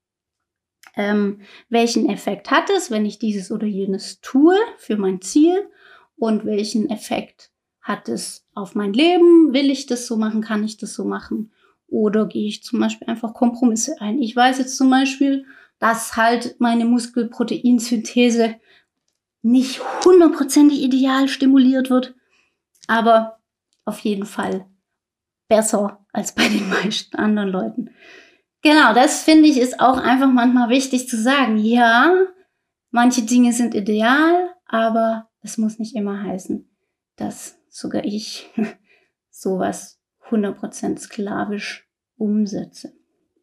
ähm, 0.96 1.40
welchen 1.68 2.08
Effekt 2.10 2.50
hat 2.50 2.70
es, 2.70 2.90
wenn 2.90 3.06
ich 3.06 3.20
dieses 3.20 3.52
oder 3.52 3.66
jenes 3.66 4.20
tue 4.20 4.56
für 4.78 4.96
mein 4.96 5.20
Ziel 5.20 5.68
und 6.16 6.44
welchen 6.44 6.90
Effekt 6.90 7.52
hat 7.80 8.08
es 8.08 8.44
auf 8.54 8.74
mein 8.74 8.92
Leben? 8.92 9.52
Will 9.52 9.70
ich 9.70 9.86
das 9.86 10.08
so 10.08 10.16
machen? 10.16 10.40
Kann 10.40 10.64
ich 10.64 10.76
das 10.76 10.94
so 10.94 11.04
machen? 11.04 11.52
Oder 11.86 12.26
gehe 12.26 12.48
ich 12.48 12.64
zum 12.64 12.80
Beispiel 12.80 13.06
einfach 13.06 13.32
Kompromisse 13.32 14.00
ein? 14.00 14.20
Ich 14.20 14.34
weiß 14.34 14.58
jetzt 14.58 14.76
zum 14.76 14.90
Beispiel, 14.90 15.46
dass 15.78 16.16
halt 16.16 16.56
meine 16.60 16.84
Muskelproteinsynthese 16.84 18.56
nicht 19.42 19.80
hundertprozentig 20.04 20.82
ideal 20.82 21.28
stimuliert 21.28 21.90
wird, 21.90 22.14
aber 22.86 23.38
auf 23.84 23.98
jeden 24.00 24.24
Fall 24.24 24.66
besser 25.48 26.04
als 26.12 26.34
bei 26.34 26.48
den 26.48 26.68
meisten 26.84 27.16
anderen 27.16 27.50
Leuten. 27.50 27.90
Genau, 28.62 28.94
das 28.94 29.22
finde 29.22 29.48
ich 29.48 29.58
ist 29.58 29.78
auch 29.78 29.98
einfach 29.98 30.30
manchmal 30.30 30.70
wichtig 30.70 31.06
zu 31.08 31.20
sagen. 31.20 31.58
Ja, 31.58 32.14
manche 32.90 33.22
Dinge 33.22 33.52
sind 33.52 33.74
ideal, 33.74 34.54
aber 34.64 35.28
es 35.42 35.58
muss 35.58 35.78
nicht 35.78 35.94
immer 35.94 36.22
heißen, 36.22 36.66
dass 37.16 37.58
sogar 37.68 38.04
ich 38.04 38.50
sowas 39.30 40.00
100% 40.30 40.98
sklavisch 40.98 41.86
umsetze. 42.16 42.94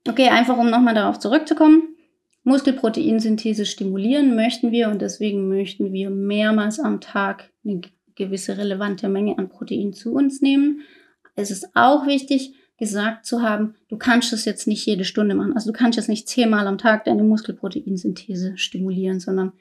Okay, 0.07 0.29
einfach 0.29 0.57
um 0.57 0.71
nochmal 0.71 0.95
darauf 0.95 1.19
zurückzukommen. 1.19 1.95
Muskelproteinsynthese 2.43 3.65
stimulieren 3.65 4.35
möchten 4.35 4.71
wir 4.71 4.89
und 4.89 5.01
deswegen 5.01 5.47
möchten 5.47 5.93
wir 5.93 6.09
mehrmals 6.09 6.79
am 6.79 6.99
Tag 7.01 7.51
eine 7.63 7.81
gewisse 8.15 8.57
relevante 8.57 9.09
Menge 9.09 9.37
an 9.37 9.49
Protein 9.49 9.93
zu 9.93 10.13
uns 10.13 10.41
nehmen. 10.41 10.81
Es 11.35 11.51
ist 11.51 11.69
auch 11.75 12.07
wichtig, 12.07 12.53
gesagt 12.77 13.27
zu 13.27 13.43
haben, 13.43 13.75
du 13.89 13.97
kannst 13.97 14.33
das 14.33 14.45
jetzt 14.45 14.67
nicht 14.67 14.85
jede 14.87 15.05
Stunde 15.05 15.35
machen. 15.35 15.53
Also 15.53 15.71
du 15.71 15.77
kannst 15.77 15.97
jetzt 15.97 16.09
nicht 16.09 16.27
zehnmal 16.27 16.65
am 16.65 16.79
Tag 16.79 17.05
deine 17.05 17.23
Muskelproteinsynthese 17.23 18.57
stimulieren, 18.57 19.19
sondern 19.19 19.53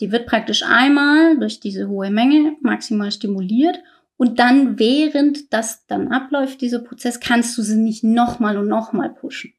die 0.00 0.10
wird 0.10 0.26
praktisch 0.26 0.62
einmal 0.62 1.38
durch 1.38 1.60
diese 1.60 1.88
hohe 1.88 2.10
Menge 2.10 2.56
maximal 2.62 3.12
stimuliert 3.12 3.78
und 4.16 4.38
dann, 4.38 4.78
während 4.78 5.52
das 5.52 5.86
dann 5.86 6.08
abläuft, 6.08 6.60
dieser 6.60 6.78
Prozess, 6.78 7.20
kannst 7.20 7.56
du 7.58 7.62
sie 7.62 7.76
nicht 7.76 8.02
nochmal 8.02 8.56
und 8.56 8.68
nochmal 8.68 9.10
pushen. 9.10 9.52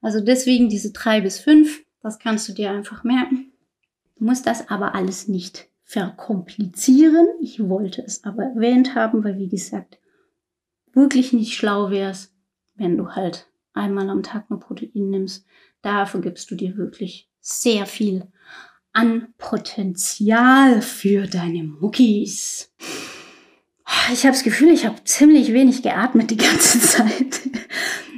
Also 0.00 0.20
deswegen 0.20 0.68
diese 0.68 0.92
drei 0.92 1.20
bis 1.20 1.38
fünf, 1.38 1.82
das 2.02 2.18
kannst 2.18 2.48
du 2.48 2.52
dir 2.52 2.70
einfach 2.70 3.04
merken. 3.04 3.52
Du 4.16 4.24
musst 4.24 4.46
das 4.46 4.68
aber 4.68 4.94
alles 4.94 5.28
nicht 5.28 5.68
verkomplizieren. 5.84 7.26
Ich 7.40 7.68
wollte 7.68 8.02
es 8.02 8.24
aber 8.24 8.44
erwähnt 8.44 8.94
haben, 8.94 9.24
weil 9.24 9.38
wie 9.38 9.48
gesagt, 9.48 9.98
wirklich 10.92 11.32
nicht 11.32 11.54
schlau 11.54 11.90
wär's, 11.90 12.32
wenn 12.74 12.96
du 12.96 13.10
halt 13.10 13.48
einmal 13.72 14.08
am 14.08 14.22
Tag 14.22 14.50
nur 14.50 14.60
Protein 14.60 15.10
nimmst. 15.10 15.46
Dafür 15.82 16.20
gibst 16.20 16.50
du 16.50 16.54
dir 16.54 16.76
wirklich 16.76 17.28
sehr 17.40 17.86
viel 17.86 18.26
an 18.92 19.32
Potenzial 19.38 20.82
für 20.82 21.26
deine 21.26 21.64
Muckis. 21.64 22.72
Ich 24.12 24.24
habe 24.24 24.34
das 24.34 24.42
Gefühl, 24.42 24.70
ich 24.70 24.86
habe 24.86 25.02
ziemlich 25.04 25.52
wenig 25.52 25.82
geatmet 25.82 26.30
die 26.30 26.36
ganze 26.36 26.80
Zeit. 26.80 27.40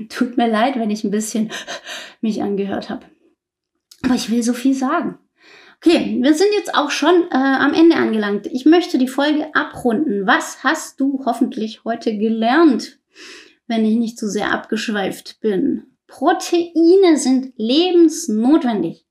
Tut 0.09 0.37
mir 0.37 0.49
leid, 0.49 0.77
wenn 0.77 0.91
ich 0.91 1.05
ein 1.05 1.11
bisschen 1.11 1.51
mich 2.21 2.43
angehört 2.43 2.91
habe. 2.91 3.07
Aber 4.13 4.21
ich 4.21 4.31
will 4.31 4.43
so 4.43 4.53
viel 4.53 4.75
sagen. 4.75 5.19
Okay, 5.79 6.19
wir 6.21 6.35
sind 6.35 6.51
jetzt 6.53 6.75
auch 6.75 6.91
schon 6.91 7.29
äh, 7.31 7.35
am 7.35 7.73
Ende 7.73 7.97
angelangt. 7.97 8.47
Ich 8.47 8.67
möchte 8.67 8.99
die 8.99 9.09
Folge 9.09 9.55
abrunden. 9.55 10.27
Was 10.27 10.63
hast 10.63 11.01
du 11.01 11.23
hoffentlich 11.25 11.87
heute 11.87 12.19
gelernt, 12.19 12.99
wenn 13.69 13.87
ich 13.87 13.97
nicht 13.97 14.19
zu 14.19 14.29
sehr 14.29 14.53
abgeschweift 14.53 15.41
bin? 15.41 15.85
Proteine 16.09 17.17
sind 17.17 17.55
lebensnotwendig. 17.57 19.07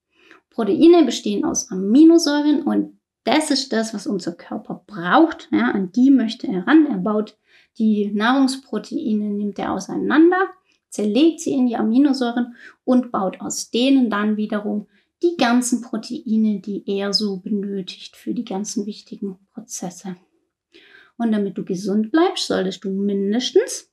Proteine 0.52 1.04
bestehen 1.04 1.46
aus 1.46 1.72
Aminosäuren 1.72 2.62
und 2.62 3.00
das 3.24 3.50
ist 3.50 3.74
das, 3.74 3.96
was 3.96 4.06
unser 4.06 4.34
Körper 4.34 4.84
braucht. 4.86 5.50
Ja, 5.52 5.72
an 5.72 5.92
die 5.92 6.12
möchte 6.12 6.46
er 6.46 6.68
ran. 6.68 6.86
Er 6.86 6.98
baut 6.98 7.40
die 7.80 8.12
Nahrungsproteine, 8.14 9.32
nimmt 9.32 9.58
er 9.58 9.72
auseinander, 9.72 10.52
zerlegt 10.92 11.40
sie 11.40 11.54
in 11.54 11.66
die 11.66 11.76
Aminosäuren 11.76 12.56
und 12.84 13.12
baut 13.12 13.42
aus 13.42 13.72
denen 13.72 14.10
dann 14.10 14.38
wiederum 14.38 14.88
die 15.24 15.38
ganzen 15.38 15.82
Proteine, 15.82 16.60
die 16.60 16.84
er 16.86 17.14
so 17.14 17.38
benötigt 17.38 18.16
für 18.16 18.34
die 18.34 18.46
ganzen 18.46 18.86
wichtigen 18.86 19.40
Prozesse. 19.54 20.16
Und 21.18 21.32
damit 21.32 21.58
du 21.58 21.64
gesund 21.64 22.12
bleibst, 22.12 22.48
solltest 22.48 22.84
du 22.84 22.90
mindestens 22.90 23.92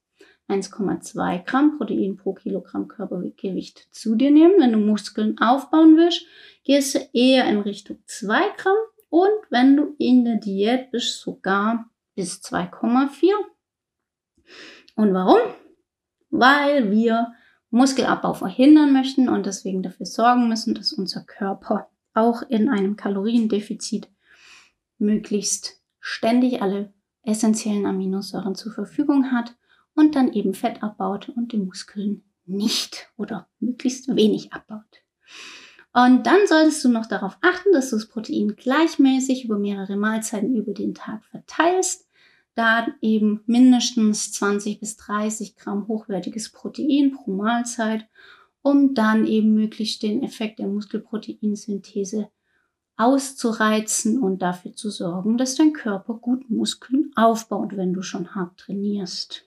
1,2 0.49 1.45
Gramm 1.45 1.77
Protein 1.77 2.17
pro 2.17 2.33
Kilogramm 2.33 2.89
Körpergewicht 2.89 3.89
zu 3.91 4.15
dir 4.15 4.31
nehmen. 4.31 4.55
Wenn 4.59 4.73
du 4.73 4.79
Muskeln 4.79 5.39
aufbauen 5.39 5.97
willst, 5.97 6.25
gehst 6.65 6.95
du 6.95 7.01
eher 7.13 7.47
in 7.47 7.61
Richtung 7.61 7.99
2 8.07 8.41
Gramm 8.57 8.77
und 9.11 9.31
wenn 9.51 9.77
du 9.77 9.95
in 9.99 10.25
der 10.25 10.37
Diät 10.37 10.91
bist, 10.91 11.21
sogar 11.21 11.91
bis 12.15 12.41
2,4. 12.41 13.33
Und 14.97 15.13
warum? 15.13 15.39
Weil 16.31 16.91
wir 16.91 17.33
Muskelabbau 17.71 18.35
verhindern 18.35 18.93
möchten 18.93 19.29
und 19.29 19.47
deswegen 19.47 19.83
dafür 19.83 20.07
sorgen 20.07 20.49
müssen, 20.49 20.75
dass 20.75 20.93
unser 20.93 21.23
Körper 21.23 21.89
auch 22.15 22.43
in 22.43 22.69
einem 22.69 22.97
Kaloriendefizit 22.97 24.09
möglichst 24.99 25.81
ständig 26.01 26.63
alle 26.63 26.93
essentiellen 27.23 27.87
Aminosäuren 27.87 28.55
zur 28.55 28.73
Verfügung 28.73 29.33
hat 29.33 29.55
und 29.95 30.15
dann 30.15 30.33
eben 30.33 30.55
Fett 30.55 30.83
abbaut 30.83 31.29
und 31.29 31.53
die 31.53 31.59
Muskeln 31.59 32.25
nicht 32.47 33.09
oder 33.17 33.49
möglichst 33.61 34.15
wenig 34.15 34.53
abbaut. 34.53 35.03
Und 35.93 36.27
dann 36.27 36.47
solltest 36.47 36.85
du 36.85 36.89
noch 36.89 37.07
darauf 37.07 37.37
achten, 37.41 37.73
dass 37.73 37.91
du 37.91 37.97
das 37.97 38.07
Protein 38.07 38.57
gleichmäßig 38.57 39.45
über 39.45 39.59
mehrere 39.59 39.97
Mahlzeiten 39.97 40.55
über 40.55 40.73
den 40.73 40.95
Tag 40.95 41.25
verteilst. 41.25 42.08
Da 42.59 42.89
eben 43.01 43.41
mindestens 43.47 44.33
20 44.33 44.81
bis 44.81 44.97
30 44.97 45.55
Gramm 45.55 45.87
hochwertiges 45.87 46.51
Protein 46.51 47.13
pro 47.13 47.31
Mahlzeit, 47.31 48.09
um 48.63 48.95
dann 48.95 49.29
eben 49.29 49.55
möglichst 49.55 50.03
den 50.03 50.25
Effekt 50.25 50.59
der 50.59 50.67
Muskelproteinsynthese 50.67 52.31
auszureizen 52.97 54.21
und 54.21 54.43
dafür 54.43 54.73
zu 54.73 54.91
sorgen, 54.91 55.39
dass 55.39 55.55
dein 55.55 55.73
Körper 55.73 56.15
gut 56.15 56.51
Muskeln 56.51 57.13
aufbaut, 57.15 57.77
wenn 57.77 57.93
du 57.93 58.03
schon 58.03 58.35
hart 58.35 58.59
trainierst. 58.59 59.45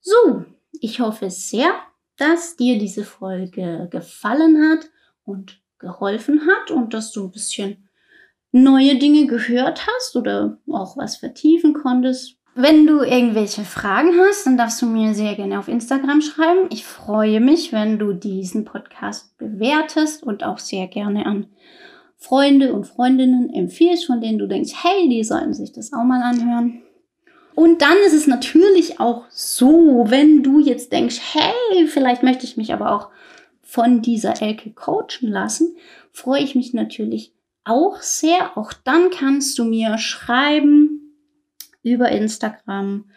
So, 0.00 0.44
ich 0.80 0.98
hoffe 0.98 1.30
sehr, 1.30 1.70
dass 2.16 2.56
dir 2.56 2.76
diese 2.76 3.04
Folge 3.04 3.86
gefallen 3.92 4.68
hat 4.68 4.90
und 5.22 5.62
geholfen 5.78 6.40
hat 6.40 6.72
und 6.72 6.92
dass 6.92 7.12
du 7.12 7.26
ein 7.26 7.30
bisschen 7.30 7.83
neue 8.54 8.94
Dinge 8.96 9.26
gehört 9.26 9.84
hast 9.86 10.14
oder 10.14 10.58
auch 10.70 10.96
was 10.96 11.16
vertiefen 11.16 11.74
konntest. 11.74 12.36
Wenn 12.54 12.86
du 12.86 13.02
irgendwelche 13.02 13.64
Fragen 13.64 14.10
hast, 14.16 14.46
dann 14.46 14.56
darfst 14.56 14.80
du 14.80 14.86
mir 14.86 15.12
sehr 15.12 15.34
gerne 15.34 15.58
auf 15.58 15.66
Instagram 15.66 16.20
schreiben. 16.20 16.68
Ich 16.70 16.84
freue 16.84 17.40
mich, 17.40 17.72
wenn 17.72 17.98
du 17.98 18.12
diesen 18.12 18.64
Podcast 18.64 19.36
bewertest 19.38 20.22
und 20.22 20.44
auch 20.44 20.58
sehr 20.58 20.86
gerne 20.86 21.26
an 21.26 21.48
Freunde 22.16 22.72
und 22.72 22.86
Freundinnen 22.86 23.52
empfiehlst, 23.52 24.06
von 24.06 24.20
denen 24.20 24.38
du 24.38 24.46
denkst, 24.46 24.72
hey, 24.84 25.08
die 25.08 25.24
sollten 25.24 25.52
sich 25.52 25.72
das 25.72 25.92
auch 25.92 26.04
mal 26.04 26.22
anhören. 26.22 26.82
Und 27.56 27.82
dann 27.82 27.96
ist 28.06 28.14
es 28.14 28.28
natürlich 28.28 29.00
auch 29.00 29.24
so, 29.30 30.04
wenn 30.08 30.44
du 30.44 30.60
jetzt 30.60 30.92
denkst, 30.92 31.20
hey, 31.32 31.88
vielleicht 31.88 32.22
möchte 32.22 32.44
ich 32.44 32.56
mich 32.56 32.72
aber 32.72 32.94
auch 32.94 33.08
von 33.62 34.00
dieser 34.00 34.40
Elke 34.40 34.70
coachen 34.70 35.28
lassen, 35.28 35.76
freue 36.12 36.42
ich 36.42 36.54
mich 36.54 36.72
natürlich 36.72 37.33
auch 37.64 38.00
sehr. 38.00 38.56
Auch 38.56 38.72
dann 38.72 39.10
kannst 39.10 39.58
du 39.58 39.64
mir 39.64 39.98
schreiben 39.98 41.16
über 41.82 42.10
Instagram 42.10 43.10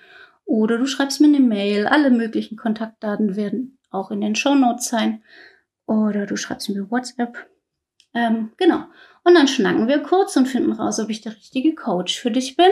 oder 0.46 0.78
du 0.78 0.86
schreibst 0.86 1.22
mir 1.22 1.28
eine 1.28 1.40
Mail. 1.40 1.88
Alle 1.88 2.10
möglichen 2.10 2.58
Kontaktdaten 2.58 3.36
werden 3.36 3.78
auch 3.92 4.12
in 4.12 4.22
den 4.22 4.36
Show 4.36 4.56
Notes 4.56 4.88
sein. 4.90 5.22
Oder 5.86 6.26
du 6.26 6.36
schreibst 6.36 6.70
mir 6.70 6.90
WhatsApp. 6.90 7.48
Ähm, 8.14 8.52
genau. 8.58 8.86
Und 9.24 9.36
dann 9.36 9.48
schnacken 9.48 9.88
wir 9.88 10.00
kurz 10.00 10.36
und 10.38 10.48
finden 10.48 10.72
raus, 10.72 11.00
ob 11.00 11.10
ich 11.10 11.22
der 11.22 11.34
richtige 11.34 11.76
Coach 11.76 12.20
für 12.20 12.32
dich 12.32 12.56
bin 12.56 12.72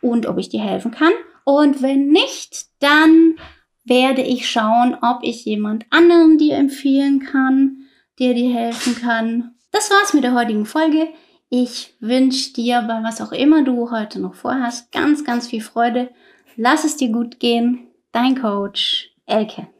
und 0.00 0.26
ob 0.26 0.38
ich 0.38 0.48
dir 0.48 0.62
helfen 0.62 0.90
kann. 0.90 1.12
Und 1.44 1.82
wenn 1.82 2.08
nicht, 2.08 2.66
dann 2.80 3.36
werde 3.84 4.22
ich 4.22 4.48
schauen, 4.48 4.96
ob 5.00 5.20
ich 5.22 5.44
jemand 5.44 5.86
anderen 5.90 6.38
dir 6.38 6.56
empfehlen 6.56 7.20
kann, 7.20 7.86
der 8.18 8.34
dir 8.34 8.52
helfen 8.52 8.96
kann. 8.96 9.54
Das 9.72 9.90
war's 9.90 10.12
mit 10.12 10.22
der 10.22 10.34
heutigen 10.34 10.66
Folge. 10.66 11.08
Ich 11.48 11.94
wünsche 11.98 12.52
dir 12.52 12.82
bei 12.82 13.02
was 13.02 13.20
auch 13.22 13.32
immer 13.32 13.64
du 13.64 13.90
heute 13.90 14.20
noch 14.20 14.34
vorhast, 14.34 14.92
ganz, 14.92 15.24
ganz 15.24 15.48
viel 15.48 15.62
Freude. 15.62 16.10
Lass 16.56 16.84
es 16.84 16.96
dir 16.96 17.10
gut 17.10 17.40
gehen. 17.40 17.88
Dein 18.12 18.40
Coach, 18.40 19.10
Elke. 19.26 19.71